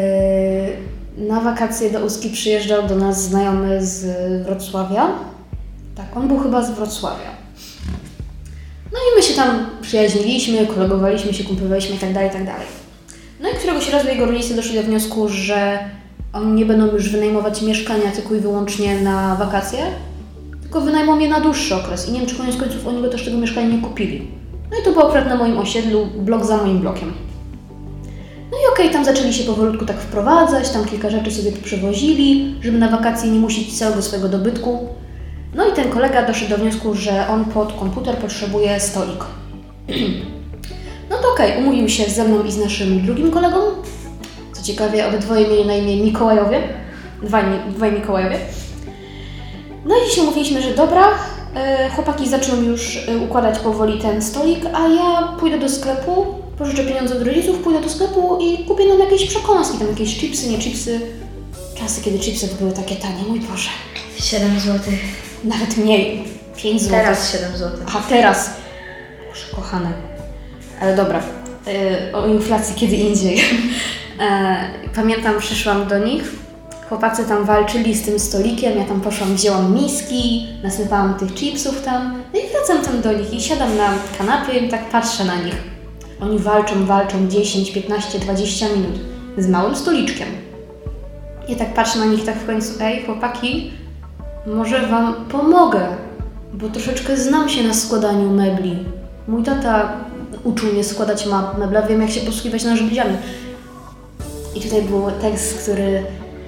na 1.17 1.41
wakacje 1.41 1.91
do 1.91 2.05
Ustki 2.05 2.31
przyjeżdżał 2.31 2.89
do 2.89 2.97
nas 2.97 3.23
znajomy 3.23 3.87
z 3.87 4.07
Wrocławia. 4.47 5.07
Tak, 5.95 6.17
on 6.17 6.29
był 6.29 6.39
chyba 6.39 6.63
z 6.63 6.71
Wrocławia. 6.71 7.30
My 9.21 9.27
się 9.27 9.35
tam 9.35 9.67
przyjaźniliśmy, 9.83 10.67
kolegowaliśmy 10.67 11.35
się, 11.35 11.45
kumplowaliśmy 11.45 11.95
itd., 11.95 12.25
itd. 12.25 12.53
No 13.41 13.49
i 13.49 13.55
któregoś 13.55 13.93
razu 13.93 14.09
jego 14.09 14.27
rodzice 14.27 14.55
doszli 14.55 14.75
do 14.75 14.83
wniosku, 14.83 15.29
że 15.29 15.79
oni 16.33 16.53
nie 16.53 16.67
będą 16.67 16.87
już 16.87 17.09
wynajmować 17.09 17.63
mieszkania 17.63 18.11
tylko 18.11 18.35
i 18.35 18.41
wyłącznie 18.41 19.01
na 19.01 19.37
wakacje, 19.37 19.79
tylko 20.63 20.81
wynajmą 20.81 21.19
je 21.19 21.29
na 21.29 21.41
dłuższy 21.41 21.75
okres. 21.75 22.09
I 22.09 22.13
nie 22.13 22.19
wiem, 22.19 22.29
czy 22.29 22.37
koniec 22.37 22.57
końców 22.57 22.87
oni 22.87 23.03
go 23.03 23.09
też 23.09 23.25
tego 23.25 23.39
mieszkania 23.39 23.69
nie 23.69 23.83
kupili. 23.83 24.29
No 24.71 24.79
i 24.81 24.85
to 24.85 24.93
było 24.93 25.09
akurat 25.09 25.29
na 25.29 25.37
moim 25.37 25.59
osiedlu, 25.59 26.07
blok 26.07 26.45
za 26.45 26.57
moim 26.57 26.79
blokiem. 26.79 27.13
No 28.53 28.57
i 28.59 28.73
okej, 28.73 28.91
tam 28.91 29.05
zaczęli 29.05 29.33
się 29.33 29.45
powolutku 29.45 29.87
tak 29.87 30.01
wprowadzać, 30.01 30.71
tam 30.71 30.85
kilka 30.85 31.11
rzeczy 31.11 31.31
sobie 31.31 31.53
przewozili, 31.53 32.55
żeby 32.61 32.79
na 32.79 32.89
wakacje 32.89 33.31
nie 33.31 33.39
musieć 33.39 33.79
całego 33.79 34.03
swojego 34.03 34.29
dobytku. 34.29 34.89
No 35.55 35.69
i 35.69 35.73
ten 35.73 35.91
kolega 35.91 36.27
doszedł 36.27 36.51
do 36.51 36.59
wniosku, 36.59 36.95
że 36.95 37.29
on 37.29 37.45
pod 37.45 37.73
komputer 37.73 38.17
potrzebuje 38.17 38.81
stolik. 38.81 39.25
No 41.11 41.17
to 41.17 41.33
okej, 41.33 41.59
umówił 41.59 41.89
się 41.89 42.05
ze 42.05 42.25
mną 42.25 42.45
i 42.45 42.53
z 42.53 42.59
naszym 42.59 43.07
drugim 43.07 43.31
kolegą. 43.31 43.59
Co 44.53 44.63
ciekawe, 44.63 45.09
obydwoje 45.09 45.49
mieli 45.49 45.67
na 45.67 45.75
imię 45.75 45.97
Mikołajowie. 45.97 46.63
Dwaj, 47.23 47.45
dwaj 47.69 47.93
Mikołajowie. 47.93 48.39
No 49.85 49.95
i 49.97 50.09
dzisiaj 50.09 50.25
mówiliśmy, 50.25 50.63
że 50.63 50.75
dobra, 50.75 51.09
e, 51.55 51.91
chłopaki 51.91 52.29
zaczną 52.29 52.63
już 52.63 52.97
e, 53.09 53.19
układać 53.19 53.59
powoli 53.59 54.01
ten 54.01 54.23
stolik, 54.23 54.61
a 54.73 54.89
ja 54.89 55.37
pójdę 55.41 55.59
do 55.59 55.69
sklepu, 55.69 56.27
pożyczę 56.59 56.85
pieniądze 56.85 57.17
od 57.17 57.23
rodziców, 57.23 57.59
pójdę 57.59 57.81
do 57.81 57.89
sklepu 57.89 58.39
i 58.41 58.65
kupię 58.65 58.89
nam 58.89 58.99
jakieś 58.99 59.27
przekąski, 59.27 59.79
tam 59.79 59.89
jakieś 59.89 60.19
chipsy, 60.19 60.51
nie 60.51 60.59
chipsy. 60.59 61.01
Czasy, 61.79 62.03
kiedy 62.03 62.19
chipsy 62.19 62.49
były 62.59 62.73
takie 62.73 62.97
tanie, 62.97 63.23
mój 63.29 63.41
Boże. 63.41 63.71
7 64.21 64.61
zł. 64.61 64.81
Nawet 65.45 65.77
mniej. 65.77 66.25
5 66.57 66.83
zł. 66.83 66.99
Teraz 66.99 67.33
7 67.33 67.57
zł. 67.57 67.79
A 67.97 68.09
teraz. 68.09 68.51
Boże, 69.29 69.57
kochane. 69.57 69.93
Ale 70.81 70.97
dobra. 70.97 71.23
Yy, 71.67 72.17
o 72.17 72.27
inflacji 72.27 72.75
kiedy 72.75 72.97
indziej. 72.97 73.37
Yy, 73.37 73.43
pamiętam, 74.97 75.39
przyszłam 75.39 75.89
do 75.89 75.99
nich. 75.99 76.33
Chłopacy 76.89 77.25
tam 77.25 77.45
walczyli 77.45 77.95
z 77.95 78.03
tym 78.03 78.19
stolikiem. 78.19 78.79
Ja 78.79 78.85
tam 78.85 79.01
poszłam, 79.01 79.35
wzięłam 79.35 79.75
miski, 79.75 80.47
nasypałam 80.63 81.15
tych 81.15 81.35
chipsów 81.35 81.83
tam. 81.83 82.23
No 82.35 82.41
i 82.41 82.43
wracam 82.53 82.85
tam 82.85 83.01
do 83.01 83.19
nich 83.19 83.35
i 83.35 83.41
siadam 83.41 83.77
na 83.77 83.89
kanapie 84.19 84.59
i 84.59 84.69
tak 84.69 84.89
patrzę 84.89 85.25
na 85.25 85.37
nich. 85.37 85.57
Oni 86.21 86.39
walczą, 86.39 86.87
walczą 86.87 87.29
10, 87.29 87.71
15, 87.71 88.19
20 88.19 88.67
minut 88.69 89.01
z 89.39 89.49
małym 89.49 89.77
stoliczkiem. 89.77 90.29
Ja 91.49 91.57
tak 91.57 91.75
patrzę 91.75 91.99
na 91.99 92.05
nich 92.05 92.25
tak 92.25 92.37
w 92.37 92.47
końcu, 92.47 92.73
ej 92.81 93.03
chłopaki, 93.07 93.73
może 94.47 94.87
Wam 94.87 95.15
pomogę, 95.15 95.81
bo 96.53 96.69
troszeczkę 96.69 97.17
znam 97.17 97.49
się 97.49 97.63
na 97.63 97.75
składaniu 97.75 98.31
mebli. 98.31 98.79
Mój 99.29 99.43
tata 99.43 99.93
uczył 100.45 100.73
mnie 100.73 100.85
składać 100.85 101.27
ma- 101.27 101.55
meble, 101.59 101.87
wiem 101.89 102.03
jak 102.03 102.11
się 102.11 102.21
posługiwać 102.21 102.65
narzędziami. 102.65 103.17
I 104.55 104.61
tutaj 104.61 104.83
był 104.83 105.11
tekst, 105.23 105.63
który 105.63 106.03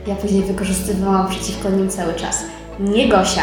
ja 0.06 0.14
później 0.14 0.42
wykorzystywałam 0.42 1.28
przeciwko 1.28 1.70
nim 1.70 1.88
cały 1.88 2.14
czas. 2.14 2.42
Nie 2.80 3.08
Gosia, 3.08 3.42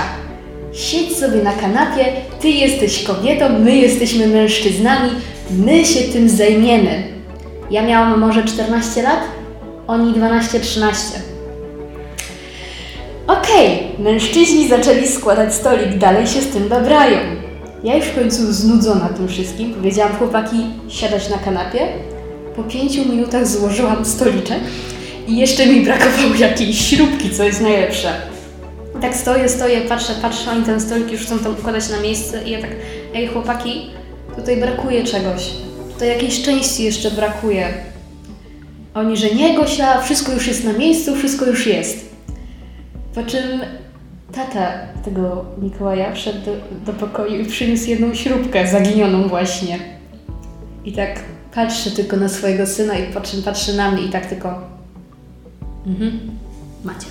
siedź 0.74 1.18
sobie 1.18 1.44
na 1.44 1.54
kanapie, 1.54 2.06
ty 2.42 2.50
jesteś 2.50 3.04
kobietą, 3.04 3.60
my 3.60 3.76
jesteśmy 3.76 4.28
mężczyznami, 4.28 5.10
my 5.52 5.86
się 5.86 6.02
tym 6.14 6.30
zajmiemy. 6.30 7.04
Ja 7.72 7.84
miałam 7.84 8.20
może 8.20 8.44
14 8.44 9.04
lat, 9.04 9.20
oni 9.88 10.14
12-13. 10.14 10.94
Okej, 13.28 13.89
mężczyźni 14.00 14.68
zaczęli 14.68 15.08
składać 15.08 15.54
stolik, 15.54 15.98
dalej 15.98 16.28
się 16.28 16.42
z 16.42 16.48
tym 16.48 16.70
babrają. 16.70 17.18
Ja 17.84 17.96
już 17.96 18.06
w 18.06 18.16
końcu 18.16 18.54
znudzona 18.54 19.10
tym 19.10 19.28
wszystkim 19.28 19.74
powiedziałam 19.74 20.16
chłopaki 20.16 20.58
siadać 20.90 21.30
na 21.30 21.38
kanapie. 21.38 21.80
Po 22.56 22.64
pięciu 22.64 23.10
minutach 23.10 23.48
złożyłam 23.48 24.06
stoliczek 24.06 24.60
i 25.28 25.38
jeszcze 25.38 25.66
mi 25.66 25.82
brakowało 25.82 26.36
jakiejś 26.36 26.90
śrubki, 26.90 27.30
co 27.30 27.44
jest 27.44 27.62
najlepsze. 27.62 28.14
I 28.98 29.02
tak 29.02 29.16
stoję, 29.16 29.50
stoję, 29.50 29.82
patrzę, 29.82 30.14
patrzę, 30.22 30.52
oni 30.52 30.64
ten 30.64 30.82
stolik 30.82 31.12
już 31.12 31.22
chcą 31.22 31.40
tam 31.40 31.52
układać 31.52 31.90
na 31.90 32.00
miejsce 32.00 32.44
i 32.44 32.52
ja 32.52 32.62
tak, 32.62 32.72
ej 33.16 33.28
chłopaki, 33.28 33.90
tutaj 34.36 34.58
brakuje 34.58 35.04
czegoś. 35.04 35.50
Tutaj 35.94 36.10
jakiejś 36.10 36.42
części 36.42 36.84
jeszcze 36.84 37.12
brakuje. 37.12 37.74
Oni, 38.94 39.18
że 39.18 39.30
nie 39.30 39.56
Gosia, 39.56 40.02
wszystko 40.02 40.32
już 40.32 40.48
jest 40.48 40.64
na 40.64 40.74
miejscu, 40.74 41.16
wszystko 41.16 41.46
już 41.46 41.68
jest. 41.68 42.10
Po 43.16 43.24
czym 43.24 43.60
tata 44.32 44.72
tego 45.06 45.46
Mikołaja 45.62 46.14
wszedł 46.14 46.40
do, 46.46 46.52
do 46.86 47.00
pokoju 47.00 47.42
i 47.42 47.46
przyniósł 47.46 47.90
jedną 47.90 48.14
śrubkę 48.14 48.68
zaginioną 48.68 49.28
właśnie. 49.28 49.80
I 50.86 50.94
tak 50.94 51.20
patrzy 51.56 51.92
tylko 51.92 52.18
na 52.18 52.30
swojego 52.30 52.68
syna 52.68 52.98
i 52.98 53.14
po 53.14 53.22
czym 53.22 53.44
patrzy 53.44 53.74
na 53.74 53.92
mnie 53.92 54.04
i 54.04 54.10
tak 54.10 54.26
tylko 54.26 54.62
mhm, 55.88 56.20
macie. 56.84 57.08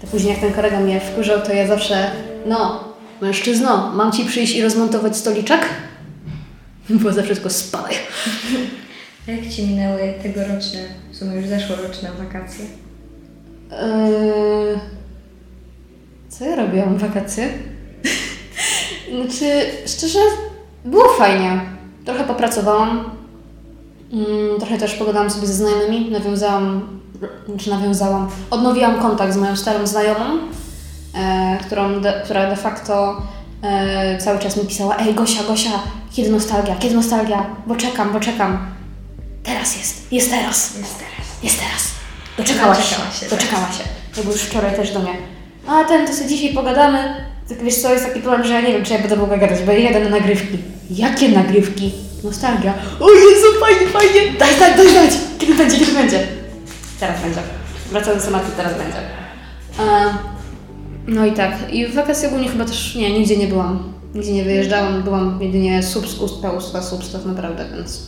To 0.00 0.06
później 0.06 0.32
jak 0.32 0.40
ten 0.40 0.52
kolega 0.52 0.80
mnie 0.80 1.00
wkurzał, 1.00 1.40
to 1.40 1.52
ja 1.52 1.66
zawsze 1.66 2.10
no, 2.46 2.84
mężczyzno, 3.20 3.92
mam 3.94 4.12
Ci 4.12 4.24
przyjść 4.24 4.56
i 4.56 4.62
rozmontować 4.62 5.16
stoliczek? 5.16 5.60
Było 6.90 7.12
zawsze 7.12 7.34
tylko 7.34 7.50
spadaj. 7.50 7.94
A 9.28 9.30
jak 9.32 9.48
Ci 9.48 9.66
minęły 9.66 10.14
tegoroczne, 10.22 10.80
w 11.12 11.16
sumie 11.16 11.36
już 11.36 11.46
zeszłoroczne 11.46 12.10
wakacje? 12.18 12.64
Eee, 13.72 14.78
co 16.38 16.44
ja 16.44 16.56
robiłam 16.56 16.96
w 16.96 17.00
wakacje? 17.00 17.48
znaczy, 19.14 19.66
szczerze, 19.86 20.18
było 20.84 21.08
fajnie. 21.08 21.60
Trochę 22.04 22.24
popracowałam. 22.24 23.10
Mm, 24.12 24.58
trochę 24.58 24.78
też 24.78 24.94
pogadałam 24.94 25.30
sobie 25.30 25.46
ze 25.46 25.52
znajomymi. 25.52 26.10
Nawiązałam, 26.10 26.88
znaczy 27.48 27.70
nawiązałam, 27.70 28.28
odnowiłam 28.50 29.00
kontakt 29.00 29.32
z 29.32 29.36
moją 29.36 29.56
starą 29.56 29.86
znajomą, 29.86 30.38
e, 31.14 31.58
którą 31.66 32.00
de, 32.00 32.20
która 32.24 32.50
de 32.50 32.56
facto 32.56 33.22
e, 33.62 34.18
cały 34.18 34.38
czas 34.38 34.56
mi 34.56 34.64
pisała 34.64 34.96
Ej 34.96 35.14
Gosia, 35.14 35.42
Gosia, 35.42 35.70
kiedy 36.12 36.30
nostalgia, 36.30 36.76
kiedy 36.76 36.94
nostalgia? 36.94 37.46
Bo 37.66 37.76
czekam, 37.76 38.12
bo 38.12 38.20
czekam. 38.20 38.58
Teraz 39.42 39.76
jest, 39.76 40.12
jest 40.12 40.30
teraz. 40.30 40.76
Jest 40.78 40.98
teraz. 40.98 41.42
Jest 41.42 41.58
teraz. 41.58 41.82
Doczekała 42.38 42.74
się, 42.74 42.96
Doczekała 43.30 43.72
się. 43.72 43.84
Był 44.22 44.32
już 44.32 44.40
wczoraj 44.40 44.76
też 44.76 44.92
do 44.92 45.00
mnie. 45.00 45.35
A 45.66 45.84
ten, 45.84 46.06
to 46.06 46.12
sobie 46.12 46.28
dzisiaj 46.28 46.54
pogadamy. 46.54 46.98
Tak 47.48 47.62
wiesz 47.62 47.74
co, 47.74 47.92
jest 47.92 48.06
taki 48.06 48.20
problem, 48.20 48.44
że 48.44 48.54
ja 48.54 48.60
nie 48.60 48.72
wiem, 48.72 48.84
czy 48.84 48.92
ja 48.92 48.98
będę 48.98 49.16
mogła 49.16 49.36
gadać, 49.36 49.62
bo 49.62 49.72
ja 49.72 49.78
jadę 49.78 50.00
na 50.00 50.10
nagrywki. 50.10 50.58
Jakie 50.90 51.28
nagrywki? 51.28 51.92
Nostalgia. 52.24 52.74
O 53.00 53.10
Jezu, 53.10 53.46
fajnie, 53.60 53.86
fajnie. 53.92 54.38
Daj, 54.38 54.48
daj, 54.60 54.76
daj, 54.76 54.94
daj. 54.94 55.08
Kiedy 55.38 55.54
będzie, 55.54 55.78
kiedy 55.78 55.92
będzie? 55.92 56.26
Teraz 57.00 57.20
będzie. 57.22 57.40
Wracając 57.90 58.22
do 58.24 58.30
tematu, 58.30 58.46
teraz 58.56 58.72
będzie. 58.72 58.98
A, 59.78 60.18
no 61.06 61.26
i 61.26 61.32
tak. 61.32 61.52
I 61.72 61.86
w 61.86 61.94
wakacje 61.94 62.28
ogólnie 62.28 62.48
chyba 62.48 62.64
też, 62.64 62.94
nie, 62.94 63.18
nigdzie 63.18 63.36
nie 63.36 63.46
byłam. 63.46 63.92
Nigdzie 64.14 64.32
nie 64.32 64.44
wyjeżdżałam, 64.44 65.02
byłam 65.02 65.38
jedynie 65.42 65.82
Słupsk, 65.82 66.22
Ustka, 66.22 66.50
Ustka, 66.50 66.82
Słupsk 66.82 67.12
tak 67.12 67.24
naprawdę, 67.24 67.64
więc... 67.76 68.02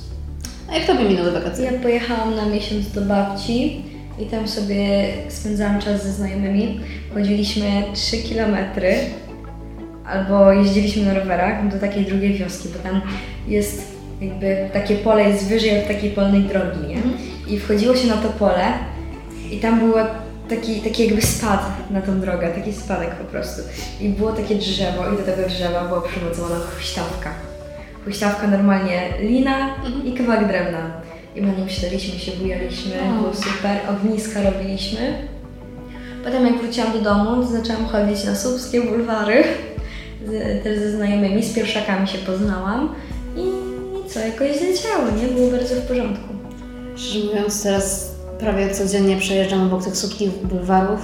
A 0.70 0.74
jak 0.74 0.86
Tobie 0.86 1.04
minęły 1.04 1.32
wakacje? 1.32 1.64
Ja 1.64 1.72
pojechałam 1.72 2.36
na 2.36 2.46
miesiąc 2.46 2.90
do 2.90 3.00
babci 3.00 3.82
i 4.20 4.26
tam 4.26 4.48
sobie 4.48 5.08
spędzałam 5.28 5.80
czas 5.80 6.02
ze 6.02 6.12
znajomymi. 6.12 6.80
Chodziliśmy 7.14 7.82
3 7.94 8.16
kilometry 8.18 8.94
albo 10.06 10.52
jeździliśmy 10.52 11.04
na 11.04 11.14
rowerach 11.14 11.68
do 11.68 11.78
takiej 11.78 12.04
drugiej 12.04 12.34
wioski, 12.34 12.68
bo 12.68 12.78
tam 12.90 13.00
jest 13.48 13.92
jakby 14.20 14.68
takie 14.72 14.94
pole 14.94 15.28
jest 15.28 15.48
wyżej 15.48 15.78
od 15.80 15.88
takiej 15.88 16.10
polnej 16.10 16.42
drogi, 16.42 16.80
nie? 16.88 16.96
I 17.54 17.58
wchodziło 17.60 17.96
się 17.96 18.08
na 18.08 18.16
to 18.16 18.28
pole 18.28 18.64
i 19.50 19.56
tam 19.58 19.78
było 19.78 19.98
taki, 20.48 20.80
taki 20.80 21.06
jakby 21.06 21.22
spad 21.22 21.90
na 21.90 22.02
tą 22.02 22.20
drogę, 22.20 22.48
taki 22.48 22.72
spadek 22.72 23.10
po 23.10 23.24
prostu. 23.24 23.62
I 24.00 24.08
było 24.08 24.32
takie 24.32 24.54
drzewo 24.54 25.12
i 25.14 25.16
do 25.16 25.22
tego 25.22 25.48
drzewa 25.48 25.84
była 25.84 26.00
przymocowana 26.00 26.54
huśtawka. 26.76 27.30
huśtawka 28.04 28.46
normalnie 28.46 29.08
lina 29.20 29.74
Mhm. 29.84 30.06
i 30.06 30.12
kawałek 30.12 30.48
drewna. 30.48 30.90
I 31.36 31.42
nim 31.42 31.68
siadaliśmy 31.68 32.18
się, 32.18 32.32
bujaliśmy, 32.32 32.92
O. 33.00 33.20
było 33.20 33.34
super, 33.34 33.78
ogniska 33.90 34.50
robiliśmy. 34.50 35.28
Potem 36.24 36.46
jak 36.46 36.58
wróciłam 36.58 36.92
do 36.92 37.00
domu, 37.00 37.46
zaczęłam 37.46 37.86
chodzić 37.86 38.24
na 38.24 38.34
słupskie 38.34 38.80
bulwary, 38.80 39.44
z, 40.26 40.62
też 40.64 40.78
ze 40.78 40.92
znajomymi, 40.92 41.44
z 41.44 41.54
pierwszakami 41.54 42.08
się 42.08 42.18
poznałam 42.18 42.94
i, 43.36 43.40
i 43.40 44.10
co, 44.10 44.20
jakoś 44.20 44.58
zleciało, 44.58 45.04
nie? 45.22 45.28
Było 45.28 45.50
bardzo 45.50 45.74
w 45.74 45.80
porządku. 45.80 46.34
Szczerze 46.96 47.26
mówiąc, 47.26 47.62
teraz 47.62 48.12
prawie 48.38 48.70
codziennie 48.70 49.16
przejeżdżam 49.16 49.66
obok 49.66 49.84
tych 49.84 49.96
słupkich 49.96 50.30
bulwarów. 50.30 51.00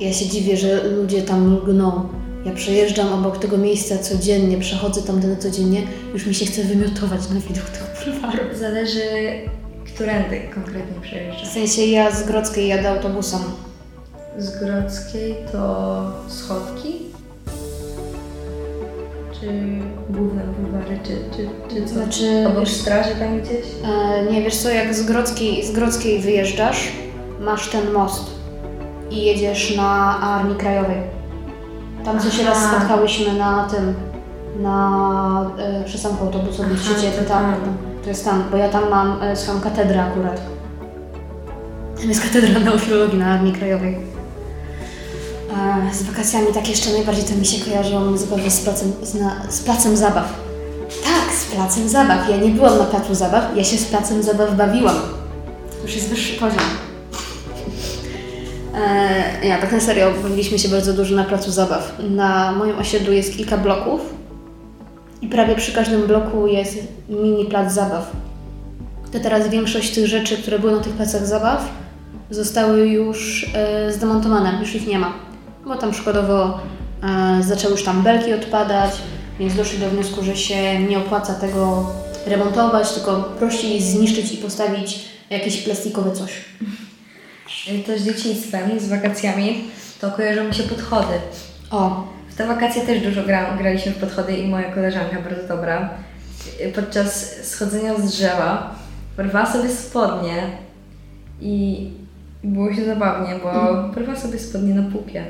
Ja 0.00 0.12
się 0.12 0.26
dziwię, 0.26 0.56
że 0.56 0.84
ludzie 0.88 1.22
tam 1.22 1.54
lgną. 1.54 2.08
Ja 2.44 2.52
przejeżdżam 2.52 3.12
obok 3.12 3.38
tego 3.38 3.58
miejsca 3.58 3.98
codziennie, 3.98 4.58
przechodzę 4.58 5.02
tam 5.02 5.20
codziennie, 5.38 5.82
już 6.14 6.26
mi 6.26 6.34
się 6.34 6.46
chce 6.46 6.62
wymiotować 6.64 7.20
na 7.30 7.40
widok 7.40 7.64
tych 7.64 7.93
Zależy, 8.52 9.00
którędy 9.94 10.40
konkretnie 10.54 10.96
W 10.98 11.00
przejeżdżasz. 11.00 11.48
sensie 11.48 11.82
ja 11.82 12.10
z 12.10 12.22
Grodzkiej 12.26 12.68
jadę 12.68 12.90
autobusem. 12.90 13.40
Z 14.38 14.58
Grodzkiej 14.58 15.34
to 15.52 16.02
schodki? 16.28 16.94
Czy 19.40 19.46
główne 20.10 20.42
bulwary, 20.42 20.98
czy, 21.04 21.36
czy, 21.36 21.74
czy 21.74 21.84
co? 21.88 21.94
Znaczy, 21.94 22.44
Obok 22.46 22.60
wiesz, 22.60 22.72
straży 22.72 23.10
tam 23.18 23.40
gdzieś? 23.40 23.64
e, 23.84 24.32
nie 24.32 24.42
wiesz 24.42 24.56
co, 24.56 24.68
jak 24.70 24.94
z 24.94 25.02
Grodzkiej, 25.02 25.66
z 25.66 25.72
Grodzkiej 25.72 26.20
wyjeżdżasz, 26.20 26.92
masz 27.40 27.68
ten 27.70 27.92
most 27.92 28.30
i 29.10 29.24
jedziesz 29.24 29.76
na 29.76 30.20
Armii 30.20 30.56
Krajowej. 30.56 30.96
Tam 32.04 32.20
co 32.20 32.30
się 32.30 32.44
raz 32.44 32.58
spotkałyśmy 32.64 33.32
na 33.32 33.68
tym, 33.70 33.94
na 34.62 35.50
e, 35.58 35.84
przystanku 35.84 36.24
autobusowym 36.24 36.76
w 36.76 36.80
Aha, 36.80 36.92
Szczycie, 36.98 37.10
to 37.12 37.34
to 38.04 38.10
jest 38.10 38.24
tam, 38.24 38.44
bo 38.50 38.56
ja 38.56 38.68
tam 38.68 38.90
mam 38.90 39.22
e, 39.22 39.36
swoją 39.36 39.60
katedrę 39.60 40.02
akurat. 40.02 40.40
Tam 42.00 42.08
jest 42.08 42.22
katedra 42.22 42.60
neofilologii 42.60 43.18
na 43.18 43.26
Armii 43.26 43.52
Krajowej. 43.52 43.96
E, 45.90 45.94
z 45.94 46.02
wakacjami 46.02 46.46
tak 46.54 46.68
jeszcze 46.68 46.92
najbardziej 46.92 47.24
to 47.24 47.34
mi 47.34 47.46
się 47.46 47.58
zupełnie 48.14 48.50
z 48.50 48.60
placem, 48.60 48.92
z, 49.02 49.14
na, 49.14 49.42
z 49.48 49.60
placem 49.60 49.96
zabaw. 49.96 50.34
Tak, 51.04 51.34
z 51.34 51.44
placem 51.44 51.88
zabaw. 51.88 52.28
Ja 52.30 52.36
nie 52.36 52.50
byłam 52.50 52.78
na 52.78 52.84
placu 52.84 53.14
zabaw, 53.14 53.44
ja 53.56 53.64
się 53.64 53.78
z 53.78 53.84
placem 53.84 54.22
zabaw 54.22 54.56
bawiłam. 54.56 54.96
To 55.76 55.82
już 55.82 55.94
jest 55.94 56.08
wyższy 56.08 56.40
poziom. 56.40 56.64
E, 58.74 59.46
ja 59.46 59.58
tak 59.58 59.72
na 59.72 59.80
serio, 59.80 60.12
bawiliśmy 60.22 60.58
się 60.58 60.68
bardzo 60.68 60.92
dużo 60.92 61.16
na 61.16 61.24
placu 61.24 61.50
zabaw. 61.50 61.92
Na 62.10 62.52
moim 62.52 62.78
osiedlu 62.78 63.12
jest 63.12 63.36
kilka 63.36 63.58
bloków 63.58 64.00
i 65.24 65.26
prawie 65.26 65.54
przy 65.54 65.72
każdym 65.72 66.06
bloku 66.06 66.46
jest 66.46 66.78
mini 67.08 67.44
plac 67.44 67.72
zabaw. 67.72 68.12
To 69.12 69.20
teraz 69.20 69.48
większość 69.48 69.94
tych 69.94 70.06
rzeczy, 70.06 70.36
które 70.36 70.58
były 70.58 70.72
na 70.72 70.80
tych 70.80 70.92
placach 70.92 71.26
zabaw, 71.26 71.68
zostały 72.30 72.88
już 72.88 73.46
e, 73.54 73.92
zdemontowane, 73.92 74.58
już 74.60 74.74
ich 74.74 74.86
nie 74.86 74.98
ma. 74.98 75.12
Bo 75.64 75.76
tam 75.76 75.94
szkodowo 75.94 76.60
e, 77.02 77.42
zaczęły 77.42 77.72
już 77.72 77.84
tam 77.84 78.02
belki 78.02 78.32
odpadać, 78.32 78.90
więc 79.38 79.54
doszli 79.54 79.78
do 79.78 79.90
wniosku, 79.90 80.24
że 80.24 80.36
się 80.36 80.78
nie 80.78 80.98
opłaca 80.98 81.34
tego 81.34 81.90
remontować, 82.26 82.92
tylko 82.92 83.22
prościej 83.22 83.82
zniszczyć 83.82 84.32
i 84.32 84.36
postawić 84.36 85.04
jakieś 85.30 85.62
plastikowe 85.62 86.12
coś. 86.12 86.30
To 87.86 87.98
z 87.98 88.04
dzieciństwem, 88.04 88.80
z 88.80 88.88
wakacjami, 88.88 89.64
to 90.00 90.10
kojarzą 90.10 90.44
mi 90.44 90.54
się 90.54 90.62
podchody. 90.62 91.14
O, 91.70 92.04
te 92.36 92.46
wakacje 92.46 92.82
też 92.82 93.00
dużo 93.02 93.22
gra, 93.22 93.56
graliśmy 93.58 93.92
w 93.92 93.96
podchody 93.98 94.36
i 94.36 94.48
moja 94.48 94.72
koleżanka, 94.72 95.16
bardzo 95.30 95.48
dobra, 95.48 95.90
podczas 96.74 97.36
schodzenia 97.42 97.98
z 97.98 98.10
drzewa 98.10 98.74
porwała 99.16 99.46
sobie 99.46 99.68
spodnie 99.70 100.42
i 101.40 101.90
było 102.44 102.74
się 102.74 102.84
zabawnie, 102.84 103.34
bo 103.42 103.50
porwała 103.94 104.18
sobie 104.18 104.38
spodnie 104.38 104.74
na 104.74 104.90
pupie. 104.90 105.24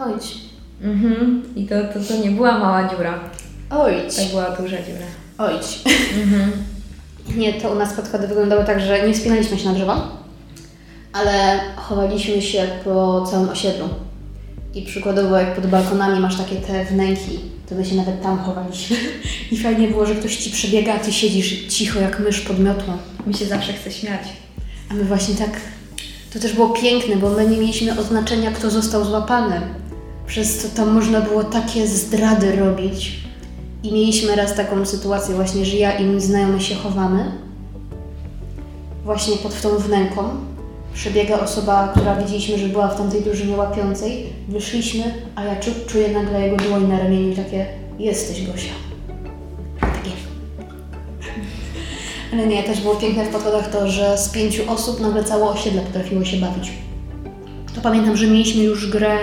ojdź, 0.00 0.38
Mhm. 0.84 1.42
I 1.56 1.66
to, 1.66 1.74
to, 1.94 2.00
to 2.08 2.22
nie 2.22 2.30
była 2.30 2.58
mała 2.58 2.88
dziura, 2.88 3.14
ojdź, 3.70 4.16
to 4.16 4.22
była 4.30 4.50
duża 4.50 4.76
dziura. 4.76 5.06
ojdź. 5.38 5.82
Mhm. 6.24 6.52
Nie, 7.36 7.52
to 7.52 7.70
u 7.70 7.74
nas 7.74 7.92
podchody 7.94 8.26
wyglądały 8.28 8.64
tak, 8.64 8.80
że 8.80 9.06
nie 9.08 9.14
wspinaliśmy 9.14 9.58
się 9.58 9.68
na 9.68 9.74
drzewa, 9.74 10.08
ale 11.12 11.60
chowaliśmy 11.76 12.42
się 12.42 12.66
po 12.84 13.26
całym 13.30 13.48
osiedlu. 13.48 13.88
I 14.74 14.82
przykładowo 14.82 15.36
jak 15.36 15.54
pod 15.54 15.66
balkonami 15.66 16.20
masz 16.20 16.36
takie 16.36 16.56
te 16.56 16.84
wnęki, 16.84 17.38
to 17.68 17.74
my 17.74 17.84
się 17.84 17.94
nawet 17.94 18.22
tam 18.22 18.38
chowaliśmy. 18.38 18.96
I 19.52 19.58
fajnie 19.58 19.88
było, 19.88 20.06
że 20.06 20.14
ktoś 20.14 20.36
ci 20.36 20.50
przebiega, 20.50 20.94
a 20.94 20.98
ty 20.98 21.12
siedzisz 21.12 21.66
cicho 21.68 22.00
jak 22.00 22.20
mysz 22.20 22.40
pod 22.40 22.58
miotłą. 22.58 22.96
Mi 23.26 23.34
się 23.34 23.46
zawsze 23.46 23.72
chce 23.72 23.92
śmiać. 23.92 24.22
A 24.90 24.94
my 24.94 25.04
właśnie 25.04 25.34
tak... 25.34 25.60
To 26.32 26.38
też 26.38 26.52
było 26.52 26.68
piękne, 26.68 27.16
bo 27.16 27.30
my 27.30 27.48
nie 27.48 27.56
mieliśmy 27.56 27.98
oznaczenia, 27.98 28.52
kto 28.52 28.70
został 28.70 29.04
złapany. 29.04 29.60
Przez 30.26 30.62
to 30.62 30.68
tam 30.76 30.88
można 30.88 31.20
było 31.20 31.44
takie 31.44 31.88
zdrady 31.88 32.56
robić. 32.56 33.12
I 33.82 33.92
mieliśmy 33.92 34.36
raz 34.36 34.54
taką 34.54 34.86
sytuację 34.86 35.34
właśnie, 35.34 35.64
że 35.64 35.76
ja 35.76 35.98
i 35.98 36.04
mój 36.04 36.20
znajomy 36.20 36.60
się 36.60 36.74
chowamy. 36.74 37.32
Właśnie 39.04 39.36
pod 39.36 39.60
tą 39.60 39.68
wnęką. 39.68 40.51
Przebiega 40.94 41.40
osoba, 41.40 41.88
która 41.88 42.16
widzieliśmy, 42.16 42.58
że 42.58 42.68
była 42.68 42.88
w 42.88 42.96
tamtej 42.96 43.22
drużynie 43.22 43.56
łapiącej. 43.56 44.32
Wyszliśmy, 44.48 45.04
a 45.36 45.44
ja 45.44 45.56
czu, 45.56 45.70
czuję 45.86 46.08
nagle 46.08 46.42
jego 46.42 46.56
dłoń 46.56 46.88
na 46.88 46.98
ramieniu 46.98 47.36
takie 47.36 47.66
jesteś 47.98 48.46
Gosia. 48.46 48.72
Takie. 49.80 50.10
Ale 52.32 52.46
nie, 52.46 52.62
też 52.62 52.80
było 52.80 52.94
piękne 52.94 53.24
w 53.24 53.28
podchodach 53.28 53.70
to, 53.70 53.88
że 53.88 54.18
z 54.18 54.28
pięciu 54.28 54.62
osób 54.72 55.00
nagle 55.00 55.24
całe 55.24 55.44
osiedle 55.44 55.80
potrafiło 55.82 56.24
się 56.24 56.36
bawić. 56.36 56.72
To 57.74 57.80
pamiętam, 57.80 58.16
że 58.16 58.26
mieliśmy 58.26 58.62
już 58.62 58.90
grę 58.90 59.18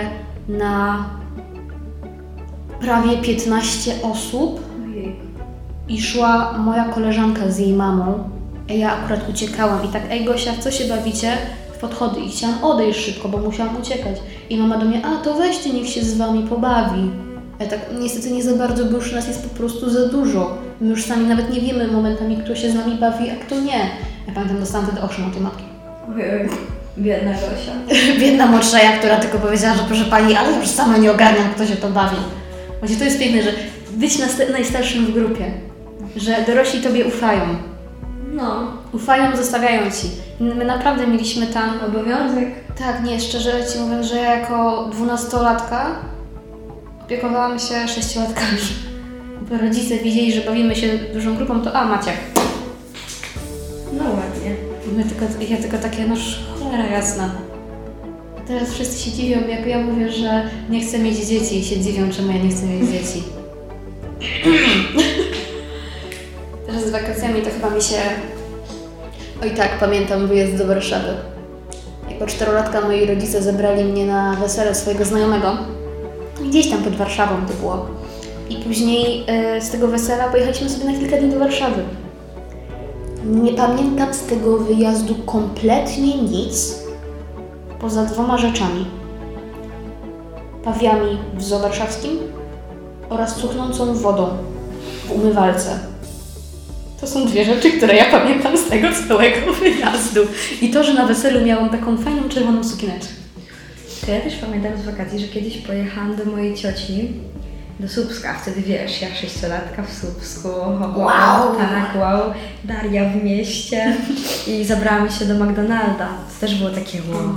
na 0.48 1.04
prawie 2.80 3.16
15 3.16 3.92
osób 4.02 4.60
i 5.88 6.02
szła 6.02 6.58
moja 6.58 6.84
koleżanka 6.84 7.50
z 7.50 7.58
jej 7.58 7.72
mamą. 7.72 8.30
a 8.70 8.72
Ja 8.72 8.92
akurat 8.92 9.28
uciekałam 9.28 9.84
i 9.84 9.88
tak, 9.88 10.02
ej 10.10 10.24
Gosia, 10.24 10.52
w 10.52 10.58
co 10.58 10.70
się 10.70 10.84
bawicie? 10.84 11.38
W 11.80 11.82
podchody 11.82 12.20
i 12.20 12.30
chciałam 12.30 12.64
odejść 12.64 13.04
szybko, 13.04 13.28
bo 13.28 13.38
musiałam 13.38 13.76
uciekać. 13.80 14.16
I 14.50 14.56
mama 14.56 14.78
do 14.78 14.84
mnie, 14.84 15.06
a 15.06 15.16
to 15.24 15.34
weźcie, 15.34 15.72
niech 15.72 15.88
się 15.88 16.02
z 16.02 16.16
wami 16.16 16.42
pobawi. 16.42 17.10
Ja 17.60 17.66
tak 17.66 17.80
niestety 18.00 18.30
nie 18.30 18.42
za 18.42 18.54
bardzo, 18.54 18.84
bo 18.84 18.96
już 18.96 19.12
nas 19.12 19.28
jest 19.28 19.48
po 19.48 19.56
prostu 19.56 19.90
za 19.90 20.08
dużo. 20.08 20.58
My 20.80 20.88
już 20.88 21.04
sami 21.04 21.26
nawet 21.26 21.54
nie 21.54 21.60
wiemy 21.60 21.88
momentami, 21.88 22.36
kto 22.36 22.54
się 22.54 22.70
z 22.70 22.74
nami 22.74 22.94
bawi, 22.94 23.30
a 23.30 23.44
kto 23.44 23.60
nie. 23.60 23.78
Ja 24.26 24.34
pamiętam, 24.34 24.60
dostałam 24.60 24.86
wtedy 24.86 25.02
okrzyk 25.02 25.26
od 25.26 25.32
tej 25.32 25.42
matki. 25.42 25.64
Oj, 26.08 26.22
oj. 26.40 26.48
Biedna 26.98 27.32
Gosia. 27.32 27.72
Biedna 28.20 28.46
młodsza 28.46 28.82
ja, 28.82 28.98
która 28.98 29.16
tylko 29.16 29.38
powiedziała, 29.38 29.76
że 29.76 29.82
proszę 29.82 30.04
pani, 30.04 30.36
ale 30.36 30.56
już 30.58 30.68
sama 30.68 30.96
nie 30.96 31.10
ogarniam, 31.10 31.50
kto 31.54 31.66
się 31.66 31.76
to 31.76 31.88
bawi. 31.88 32.16
Właśnie 32.78 32.96
to 32.96 33.04
jest 33.04 33.18
piękne, 33.18 33.42
że 33.42 33.52
być 33.92 34.18
najstarszym 34.52 35.06
w 35.06 35.14
grupie, 35.14 35.52
że 36.16 36.36
dorośli 36.46 36.80
tobie 36.80 37.04
ufają. 37.04 37.42
No, 38.32 38.79
Ufają, 38.92 39.36
zostawiają 39.36 39.90
ci. 39.90 40.10
My 40.40 40.64
naprawdę 40.64 41.06
mieliśmy 41.06 41.46
tam. 41.46 41.80
obowiązek. 41.86 42.48
Tak, 42.78 43.04
nie, 43.04 43.20
szczerze 43.20 43.52
ci 43.72 43.78
mówiąc, 43.78 44.06
że 44.06 44.16
ja 44.16 44.36
jako 44.36 44.88
dwunastolatka 44.92 45.86
opiekowałam 47.04 47.58
się 47.58 47.88
sześciolatkami. 47.88 48.58
Bo 49.50 49.58
rodzice 49.58 49.96
widzieli, 49.96 50.32
że 50.32 50.40
bawimy 50.40 50.76
się 50.76 50.98
dużą 50.98 51.36
grupą, 51.36 51.60
to 51.62 51.72
a 51.76 51.84
Maciek. 51.84 52.14
No 53.92 54.04
ładnie. 54.04 54.54
My 54.96 55.04
tylko, 55.04 55.24
ja 55.48 55.56
tylko 55.56 55.78
takie, 55.78 56.06
no 56.06 56.14
cholera 56.58 56.86
jasna. 56.86 57.30
Teraz 58.46 58.72
wszyscy 58.72 58.98
się 58.98 59.10
dziwią, 59.10 59.48
jak 59.48 59.66
ja 59.66 59.78
mówię, 59.78 60.12
że 60.12 60.50
nie 60.70 60.80
chcę 60.80 60.98
mieć 60.98 61.16
dzieci 61.16 61.58
i 61.58 61.64
się 61.64 61.80
dziwią, 61.80 62.10
czemu 62.10 62.32
ja 62.32 62.42
nie 62.42 62.50
chcę 62.50 62.66
mieć 62.66 62.90
dzieci. 62.90 63.22
teraz 66.66 66.86
z 66.86 66.90
wakacjami 66.90 67.42
to 67.42 67.50
chyba 67.50 67.70
mi 67.70 67.82
się... 67.82 67.96
Oj 69.42 69.50
tak, 69.50 69.78
pamiętam 69.78 70.26
wyjazd 70.26 70.56
do 70.56 70.66
Warszawy. 70.66 71.08
Jako 72.10 72.26
czterolatka 72.26 72.80
moi 72.80 73.06
rodzice 73.06 73.42
zabrali 73.42 73.84
mnie 73.84 74.06
na 74.06 74.34
wesele 74.34 74.74
swojego 74.74 75.04
znajomego. 75.04 75.56
Gdzieś 76.48 76.70
tam 76.70 76.82
pod 76.82 76.96
Warszawą 76.96 77.46
to 77.46 77.54
było. 77.54 77.86
I 78.50 78.56
później 78.56 79.24
e, 79.26 79.60
z 79.60 79.70
tego 79.70 79.88
wesela 79.88 80.28
pojechaliśmy 80.28 80.68
sobie 80.68 80.84
na 80.84 80.98
kilka 80.98 81.16
dni 81.16 81.30
do 81.30 81.38
Warszawy. 81.38 81.82
Nie 83.24 83.52
pamiętam 83.52 84.14
z 84.14 84.22
tego 84.22 84.58
wyjazdu 84.58 85.14
kompletnie 85.14 86.22
nic, 86.22 86.78
poza 87.78 88.04
dwoma 88.04 88.38
rzeczami. 88.38 88.86
Pawiami 90.64 91.18
w 91.34 91.42
zoo 91.42 91.58
warszawskim 91.58 92.18
oraz 93.10 93.34
cuchnącą 93.34 93.94
wodą 93.94 94.28
w 95.06 95.12
umywalce. 95.12 95.89
To 97.00 97.06
są 97.06 97.26
dwie 97.26 97.44
rzeczy, 97.44 97.72
które 97.72 97.96
ja 97.96 98.04
pamiętam 98.10 98.58
z 98.58 98.68
tego 98.68 98.88
całego 99.08 99.52
wyjazdu. 99.52 100.20
I 100.62 100.70
to, 100.70 100.84
że 100.84 100.94
na 100.94 101.06
weselu 101.06 101.46
miałam 101.46 101.70
taką 101.70 101.96
fajną 101.98 102.28
czerwoną 102.28 102.64
sukieneczkę. 102.64 103.12
To 104.06 104.12
ja 104.12 104.20
też 104.20 104.34
pamiętam 104.36 104.72
z 104.82 104.84
wakacji, 104.84 105.18
że 105.18 105.28
kiedyś 105.28 105.56
pojechałam 105.56 106.16
do 106.16 106.24
mojej 106.24 106.54
cioci 106.54 107.08
do 107.80 107.88
Słupska. 107.88 108.38
Wtedy 108.42 108.62
wiesz, 108.62 109.02
ja 109.02 109.14
sześciolatka 109.14 109.82
w 109.82 109.92
Słupsku. 109.92 110.48
Wow, 110.48 110.98
Wow. 110.98 111.56
Tak, 111.58 111.96
wow. 112.00 112.32
Daria 112.64 113.04
w 113.04 113.24
mieście. 113.24 113.96
I 114.46 114.64
zabrałam 114.64 115.10
się 115.10 115.24
do 115.24 115.44
McDonalda. 115.44 116.08
To 116.08 116.40
też 116.40 116.54
było 116.54 116.70
takie 116.70 116.98
wow. 116.98 117.34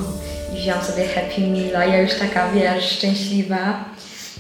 I 0.54 0.62
wziąłam 0.62 0.84
sobie 0.84 1.08
Happy 1.08 1.41
Meala. 1.41 1.86
Ja 1.86 2.02
już 2.02 2.13
taka, 2.13 2.52
wiesz, 2.52 2.91
szczęśliwa. 2.91 3.86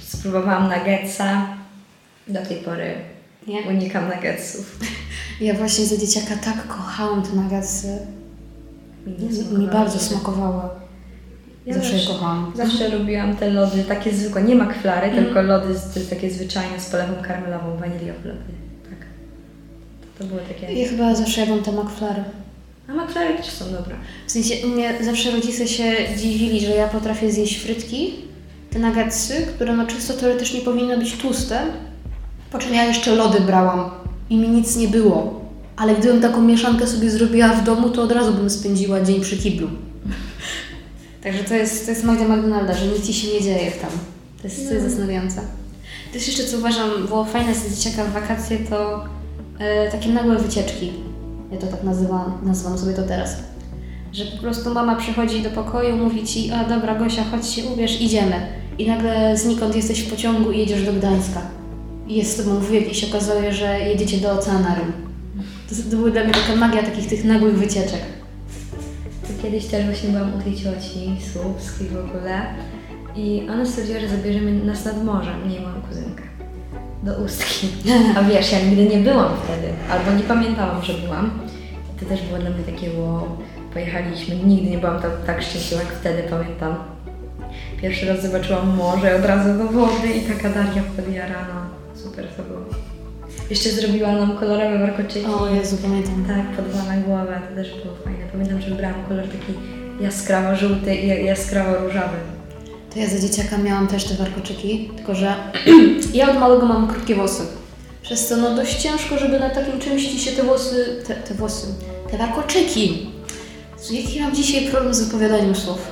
Spróbowałam 0.07 0.73
nuggetsa. 0.73 1.47
Do 2.27 2.45
tej 2.45 2.57
pory 2.57 3.12
Nie? 3.47 3.61
unikam 3.61 4.09
nuggetsów. 4.09 4.79
Ja 5.41 5.53
właśnie 5.53 5.85
za 5.85 5.97
dzieciaka 5.97 6.35
tak 6.45 6.67
kochałam 6.67 7.23
te 7.23 7.29
nuggetsy. 7.35 7.87
Mi 9.07 9.59
Mi, 9.59 9.67
bardzo 9.67 9.99
smakowały. 9.99 10.61
Ja 11.65 11.73
Zawsze 11.73 11.97
je 11.97 12.07
kochałam. 12.07 12.53
Zawsze 12.55 12.89
lubiłam 12.89 13.35
te 13.35 13.49
lody, 13.49 13.83
takie 13.83 14.13
zwykłe, 14.13 14.43
nie 14.43 14.55
makwlary, 14.55 15.07
Mhm. 15.07 15.25
tylko 15.25 15.41
lody 15.41 15.75
z, 15.77 16.09
takie 16.09 16.31
zwyczajne 16.31 16.79
z 16.79 16.89
polewą 16.89 17.13
karmelową, 17.21 17.77
waniliowe 17.77 18.19
lody. 18.29 18.53
Tak. 18.89 18.99
To, 20.17 20.23
to 20.23 20.29
były 20.29 20.41
takie... 20.41 20.73
Ja 20.73 20.89
chyba 20.89 21.15
zawsze 21.15 21.41
jadłam 21.41 21.63
te 21.63 21.71
McFlary. 21.71 22.23
A 22.89 22.93
makwlary 22.93 23.37
też 23.37 23.45
są 23.49 23.65
dobre. 23.71 23.95
W 24.27 24.31
sensie, 24.31 24.67
mnie 24.67 24.93
zawsze 25.01 25.31
rodzice 25.31 25.67
się 25.67 25.93
dziwili, 26.17 26.59
że 26.59 26.71
ja 26.75 26.87
potrafię 26.87 27.31
zjeść 27.31 27.57
frytki, 27.59 28.13
te 28.69 28.79
nuggetsy, 28.79 29.47
które 29.55 29.73
no 29.75 29.87
czysto 29.87 30.13
teoretycznie 30.13 30.61
powinny 30.61 30.97
być 30.97 31.17
tłuste, 31.17 31.59
po 32.53 32.59
czym 32.59 32.73
ja 32.73 32.83
jeszcze 32.83 33.15
lody 33.15 33.39
brałam 33.39 33.89
i 34.29 34.37
mi 34.37 34.49
nic 34.49 34.75
nie 34.75 34.87
było. 34.87 35.41
Ale 35.75 35.95
gdybym 35.95 36.21
taką 36.21 36.41
mieszankę 36.41 36.87
sobie 36.87 37.09
zrobiła 37.09 37.47
w 37.47 37.63
domu, 37.63 37.89
to 37.89 38.03
od 38.03 38.11
razu 38.11 38.33
bym 38.33 38.49
spędziła 38.49 39.01
dzień 39.01 39.21
przy 39.21 39.37
kiblu. 39.37 39.67
Także 41.23 41.43
to 41.43 41.53
jest, 41.53 41.85
to 41.85 41.91
jest 41.91 42.03
magia 42.03 42.27
McDonalda, 42.27 42.73
że 42.73 42.87
nic 42.87 43.07
ci 43.07 43.13
się 43.13 43.33
nie 43.33 43.41
dzieje 43.41 43.71
tam. 43.71 43.89
To 44.41 44.47
jest, 44.47 44.67
to 44.67 44.73
jest 44.73 44.85
zastanawiające. 44.85 45.41
Też 46.13 46.27
jeszcze 46.27 46.43
co 46.43 46.57
uważam 46.57 47.07
było 47.07 47.25
fajne 47.25 47.55
z 47.55 47.75
dzieciaka 47.75 48.05
w 48.05 48.13
wakacje, 48.13 48.57
to 48.57 49.05
e, 49.59 49.91
takie 49.91 50.09
nagłe 50.09 50.37
wycieczki. 50.37 50.91
Ja 51.51 51.57
to 51.57 51.67
tak 51.67 51.83
nazywam, 51.83 52.37
nazywam 52.43 52.77
sobie 52.77 52.93
to 52.93 53.03
teraz. 53.03 53.35
Że 54.11 54.25
po 54.25 54.37
prostu 54.37 54.73
mama 54.73 54.95
przychodzi 54.95 55.41
do 55.41 55.49
pokoju, 55.49 55.97
mówi 55.97 56.23
ci, 56.23 56.51
a 56.51 56.63
dobra 56.63 56.95
Gosia, 56.95 57.23
chodź 57.23 57.47
się 57.47 57.65
ubierz, 57.65 58.01
idziemy. 58.01 58.35
I 58.77 58.87
nagle 58.87 59.37
znikąd 59.37 59.75
jesteś 59.75 59.99
w 59.99 60.09
pociągu 60.09 60.51
i 60.51 60.59
jedziesz 60.59 60.85
do 60.85 60.93
Gdańska. 60.93 61.62
Jest 62.13 62.33
z 62.33 62.37
tobą 62.37 62.59
wujek 62.59 62.91
i 62.91 62.95
się 62.95 63.07
okazuje, 63.07 63.53
że 63.53 63.79
jedziecie 63.79 64.17
do 64.17 64.31
oceanarium. 64.31 64.91
To, 65.69 65.75
to 65.91 65.97
była 65.97 66.09
dla 66.09 66.23
mnie 66.23 66.33
taka 66.33 66.55
magia 66.55 66.83
takich 66.83 67.09
tych 67.09 67.25
nagłych 67.25 67.57
wycieczek. 67.57 68.01
To 69.21 69.43
kiedyś 69.43 69.65
też 69.65 69.85
właśnie 69.85 70.09
byłam 70.09 70.33
u 70.35 70.41
tej 70.41 70.55
cioci, 70.55 71.15
słupskiej 71.33 71.87
w 71.87 71.97
ogóle. 71.97 72.41
I 73.15 73.47
ona 73.49 73.65
stwierdziła, 73.65 73.99
że 73.99 74.07
zabierzemy 74.07 74.65
nas 74.65 74.85
nad 74.85 75.03
morze, 75.03 75.37
mnie 75.45 75.57
i 75.57 75.61
moją 75.61 75.81
kuzynkę. 75.81 76.23
Do 77.03 77.13
Ustki. 77.23 77.67
A 78.17 78.23
wiesz, 78.23 78.51
ja 78.51 78.59
nigdy 78.59 78.85
nie 78.85 78.97
byłam 78.97 79.31
wtedy, 79.43 79.73
albo 79.89 80.11
nie 80.17 80.23
pamiętałam, 80.23 80.83
że 80.83 80.93
byłam. 80.93 81.39
I 81.95 81.99
to 81.99 82.05
też 82.05 82.21
było 82.21 82.39
dla 82.39 82.49
mnie 82.49 82.63
takie 82.63 82.99
wow. 82.99 83.27
Pojechaliśmy, 83.73 84.35
nigdy 84.35 84.69
nie 84.69 84.77
byłam 84.77 85.01
tak, 85.01 85.11
tak 85.25 85.41
szczęśliwa 85.41 85.83
jak 85.83 85.93
wtedy, 85.93 86.23
pamiętam. 86.29 86.75
Pierwszy 87.81 88.05
raz 88.05 88.21
zobaczyłam 88.21 88.75
morze, 88.75 89.15
od 89.15 89.25
razu 89.25 89.59
do 89.59 89.67
wody 89.67 90.07
i 90.07 90.21
taka 90.21 90.49
Daria 90.49 90.83
podjarana. 90.95 91.82
Super 92.13 92.27
to 92.37 92.43
było. 92.43 92.59
Jeszcze 93.49 93.69
zrobiła 93.69 94.11
nam 94.11 94.37
kolorowe 94.37 94.79
warkoczyki. 94.79 95.25
O 95.25 95.49
Jezu, 95.49 95.77
pamiętam. 95.81 96.25
Tak, 96.27 96.57
po 96.57 96.61
dwa 96.61 96.83
na 96.83 97.01
głowę, 97.01 97.41
to 97.49 97.55
też 97.55 97.69
było 97.69 97.95
fajne. 98.03 98.25
Pamiętam, 98.31 98.61
że 98.61 98.69
wybrałam 98.69 99.03
kolor 99.09 99.25
taki 99.25 99.53
jaskrawo-żółty 100.03 100.95
i 100.95 101.25
jaskrawo-różowy. 101.25 102.17
To 102.93 102.99
ja 102.99 103.09
za 103.09 103.19
dzieciaka 103.19 103.57
miałam 103.57 103.87
też 103.87 104.03
te 104.03 104.15
warkoczyki, 104.15 104.91
tylko 104.95 105.15
że 105.15 105.35
ja 106.13 106.31
od 106.31 106.39
małego 106.39 106.65
mam 106.65 106.87
krótkie 106.87 107.15
włosy. 107.15 107.43
Przez 108.01 108.27
to 108.27 108.37
no 108.37 108.55
dość 108.55 108.75
ciężko, 108.75 109.17
żeby 109.17 109.39
na 109.39 109.49
takim 109.49 109.79
czymś 109.79 110.07
ci 110.07 110.19
się 110.19 110.31
te 110.31 110.43
włosy, 110.43 111.03
te, 111.07 111.15
te 111.15 111.33
włosy, 111.33 111.67
te 112.11 112.17
warkoczyki. 112.17 113.09
Jaki 113.91 114.21
mam 114.21 114.35
dzisiaj 114.35 114.65
problem 114.65 114.93
z 114.93 115.03
wypowiadaniem 115.03 115.55
słów? 115.55 115.87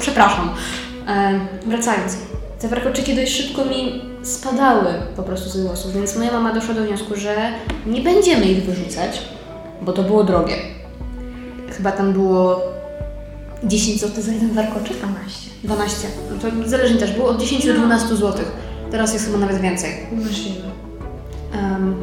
Przepraszam. 0.00 0.50
E, 1.08 1.40
wracając. 1.66 2.16
Te 2.60 2.68
warkoczyki 2.68 3.14
dość 3.14 3.36
szybko 3.36 3.64
mi 3.64 4.08
spadały 4.28 4.86
po 5.16 5.22
prostu 5.22 5.50
z 5.50 5.60
włosów, 5.60 5.94
więc 5.94 6.16
moja 6.16 6.32
mama 6.32 6.54
doszła 6.54 6.74
do 6.74 6.84
wniosku, 6.84 7.16
że 7.16 7.52
nie 7.86 8.00
będziemy 8.00 8.44
ich 8.44 8.64
wyrzucać, 8.64 9.22
bo 9.82 9.92
to 9.92 10.02
było 10.02 10.24
drogie. 10.24 10.54
Chyba 11.76 11.92
tam 11.92 12.12
było 12.12 12.60
10 13.64 14.00
zł 14.00 14.22
za 14.22 14.32
jeden 14.32 14.54
warkoczyk. 14.54 14.96
12. 14.96 15.50
12. 15.64 16.08
No 16.30 16.50
to 16.50 16.68
zależnie 16.68 16.98
też, 16.98 17.12
było 17.12 17.28
od 17.28 17.40
10 17.40 17.66
do 17.66 17.74
12 17.74 18.08
zł. 18.08 18.44
Teraz 18.90 19.12
jest 19.12 19.26
chyba 19.26 19.38
nawet 19.38 19.60
więcej. 19.60 19.90
Możliwe. 20.12 20.68
Um, 21.52 21.96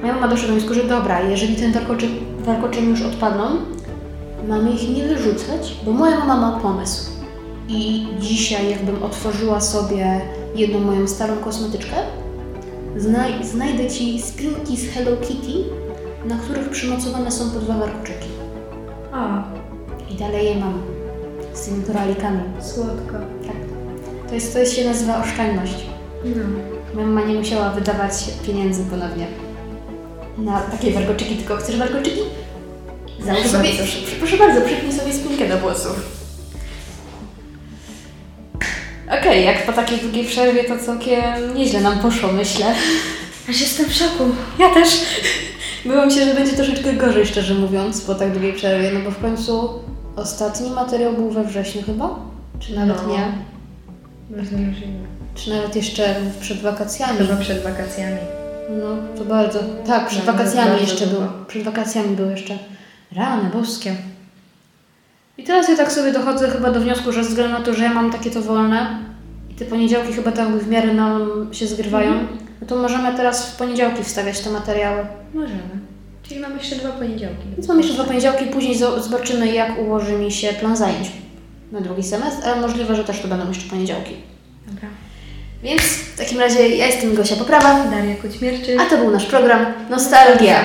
moja 0.00 0.14
mama 0.14 0.28
doszła 0.28 0.48
do 0.48 0.54
wniosku, 0.54 0.74
że 0.74 0.84
dobra, 0.84 1.20
jeżeli 1.20 1.56
ten 1.56 1.72
warkoczyk, 1.72 2.10
warkoczyk 2.38 2.84
już 2.84 3.02
odpadną, 3.02 3.44
mamy 4.48 4.70
ich 4.70 4.96
nie 4.96 5.08
wyrzucać, 5.08 5.76
bo 5.84 5.92
moja 5.92 6.18
mama 6.18 6.36
ma 6.36 6.60
pomysł. 6.60 7.10
I 7.68 8.06
dzisiaj 8.20 8.70
jakbym 8.70 9.02
otworzyła 9.02 9.60
sobie 9.60 10.20
jedną 10.54 10.78
moją 10.80 11.08
starą 11.08 11.36
kosmetyczkę, 11.36 11.96
znaj- 12.98 13.44
znajdę 13.44 13.90
Ci 13.90 14.22
spinki 14.22 14.76
z 14.76 14.88
Hello 14.90 15.16
Kitty, 15.16 15.52
na 16.24 16.36
których 16.38 16.68
przymocowane 16.70 17.30
są 17.30 17.50
po 17.50 17.58
dwa 17.58 17.78
warkoczyki. 17.78 18.28
O, 19.12 19.42
I 20.12 20.14
dalej 20.14 20.46
je 20.46 20.54
mam. 20.54 20.82
Z 21.54 21.60
tymi 21.66 21.84
koralikami. 21.84 22.40
słodko. 22.60 23.12
Tak. 23.46 23.56
To, 24.28 24.34
jest, 24.34 24.54
to 24.54 24.64
się 24.64 24.84
nazywa 24.84 25.22
oszczędność. 25.24 25.86
No. 26.24 27.02
Mama 27.02 27.24
nie 27.24 27.34
musiała 27.34 27.70
wydawać 27.70 28.12
pieniędzy 28.46 28.84
ponownie 28.84 29.26
na 30.38 30.60
takie 30.60 30.90
warkoczyki, 30.90 31.34
tylko 31.36 31.56
chcesz 31.56 31.78
warkoczyki? 31.78 32.20
Załóż 33.26 33.46
sobie, 33.46 33.68
proszę, 33.76 33.98
proszę 34.18 34.36
bardzo, 34.36 34.60
przypnij 34.60 34.92
sobie 34.92 35.12
spinkę 35.12 35.48
do 35.48 35.58
włosów. 35.58 36.21
Okej, 39.32 39.44
jak 39.44 39.66
po 39.66 39.72
takiej 39.72 39.98
długiej 39.98 40.24
przerwie 40.26 40.64
to 40.64 40.78
całkiem 40.78 41.54
nieźle 41.54 41.80
nam 41.80 41.98
poszło, 41.98 42.32
myślę. 42.32 42.66
Aż 43.50 43.60
jestem 43.60 43.86
w 43.86 43.92
szoku. 43.94 44.24
Ja 44.58 44.74
też. 44.74 44.88
Byłam 45.84 46.10
się, 46.10 46.24
że 46.24 46.34
będzie 46.34 46.52
troszeczkę 46.52 46.92
gorzej, 46.92 47.26
szczerze 47.26 47.54
mówiąc, 47.54 48.00
po 48.00 48.14
tak 48.14 48.32
długiej 48.32 48.52
przerwie, 48.52 48.90
no 48.94 49.00
bo 49.00 49.10
w 49.10 49.20
końcu 49.20 49.70
ostatni 50.16 50.70
materiał 50.70 51.12
był 51.12 51.30
we 51.30 51.44
wrześniu 51.44 51.82
chyba? 51.82 52.18
Czy 52.60 52.74
nawet 52.74 52.96
No. 53.06 53.12
nie? 53.12 53.32
Bardzo 54.30 54.56
możliwe. 54.56 55.06
Czy 55.34 55.50
nawet 55.50 55.76
jeszcze 55.76 56.14
przed 56.40 56.60
wakacjami? 56.62 57.18
Chyba 57.18 57.36
przed 57.36 57.62
wakacjami. 57.62 58.16
No, 58.70 59.18
to 59.18 59.24
bardzo. 59.24 59.58
Tak, 59.86 60.08
przed 60.08 60.26
No, 60.26 60.32
wakacjami 60.32 60.80
jeszcze 60.80 61.06
długo. 61.06 61.26
był. 61.26 61.44
Przed 61.46 61.62
wakacjami 61.62 62.16
był 62.16 62.30
jeszcze. 62.30 62.58
Rany 63.16 63.50
boskie. 63.50 63.96
I 65.38 65.44
teraz 65.44 65.68
ja 65.68 65.76
tak 65.76 65.92
sobie 65.92 66.12
dochodzę 66.12 66.50
chyba 66.50 66.70
do 66.70 66.80
wniosku, 66.80 67.12
że 67.12 67.24
ze 67.24 67.28
względu 67.30 67.58
na 67.58 67.64
to, 67.64 67.74
że 67.74 67.82
ja 67.84 67.94
mam 67.94 68.12
takie 68.12 68.30
to 68.30 68.42
wolne 68.42 69.11
te 69.64 69.70
poniedziałki 69.70 70.12
chyba 70.12 70.32
tak 70.32 70.48
w 70.48 70.68
miarę 70.68 70.94
nam 70.94 71.48
się 71.52 71.66
zgrywają, 71.66 72.10
Mhm. 72.12 72.28
no 72.60 72.66
to 72.66 72.76
możemy 72.76 73.14
teraz 73.16 73.50
w 73.52 73.56
poniedziałki 73.56 74.04
wstawiać 74.04 74.40
te 74.40 74.50
materiały. 74.50 75.06
Możemy. 75.34 75.60
Czyli 76.22 76.40
mamy 76.40 76.54
jeszcze 76.56 76.76
dwa 76.76 76.88
poniedziałki. 76.88 77.42
Więc 77.56 77.68
mam 77.68 77.78
jeszcze 77.78 77.94
dwa 77.94 78.04
poniedziałki, 78.04 78.44
później 78.46 78.76
zo- 78.76 79.00
zobaczymy 79.02 79.52
jak 79.52 79.78
ułoży 79.78 80.12
mi 80.12 80.32
się 80.32 80.48
plan 80.52 80.76
zajęć 80.76 81.10
na 81.72 81.80
drugi 81.80 82.02
semestr, 82.02 82.48
ale 82.48 82.60
możliwe, 82.60 82.96
że 82.96 83.04
też 83.04 83.20
to 83.20 83.28
będą 83.28 83.48
jeszcze 83.48 83.70
poniedziałki. 83.70 84.14
Dobra. 84.66 84.88
Więc 85.62 85.82
w 85.82 86.18
takim 86.18 86.38
razie 86.40 86.68
ja 86.68 86.86
jestem 86.86 87.14
Gosia 87.14 87.36
Poprawa, 87.36 87.84
Daria 87.90 88.16
Kućmierczyk. 88.16 88.80
a 88.80 88.84
to 88.90 88.96
był 88.98 89.10
nasz 89.10 89.26
program 89.26 89.66
Nostalgia. 89.90 90.60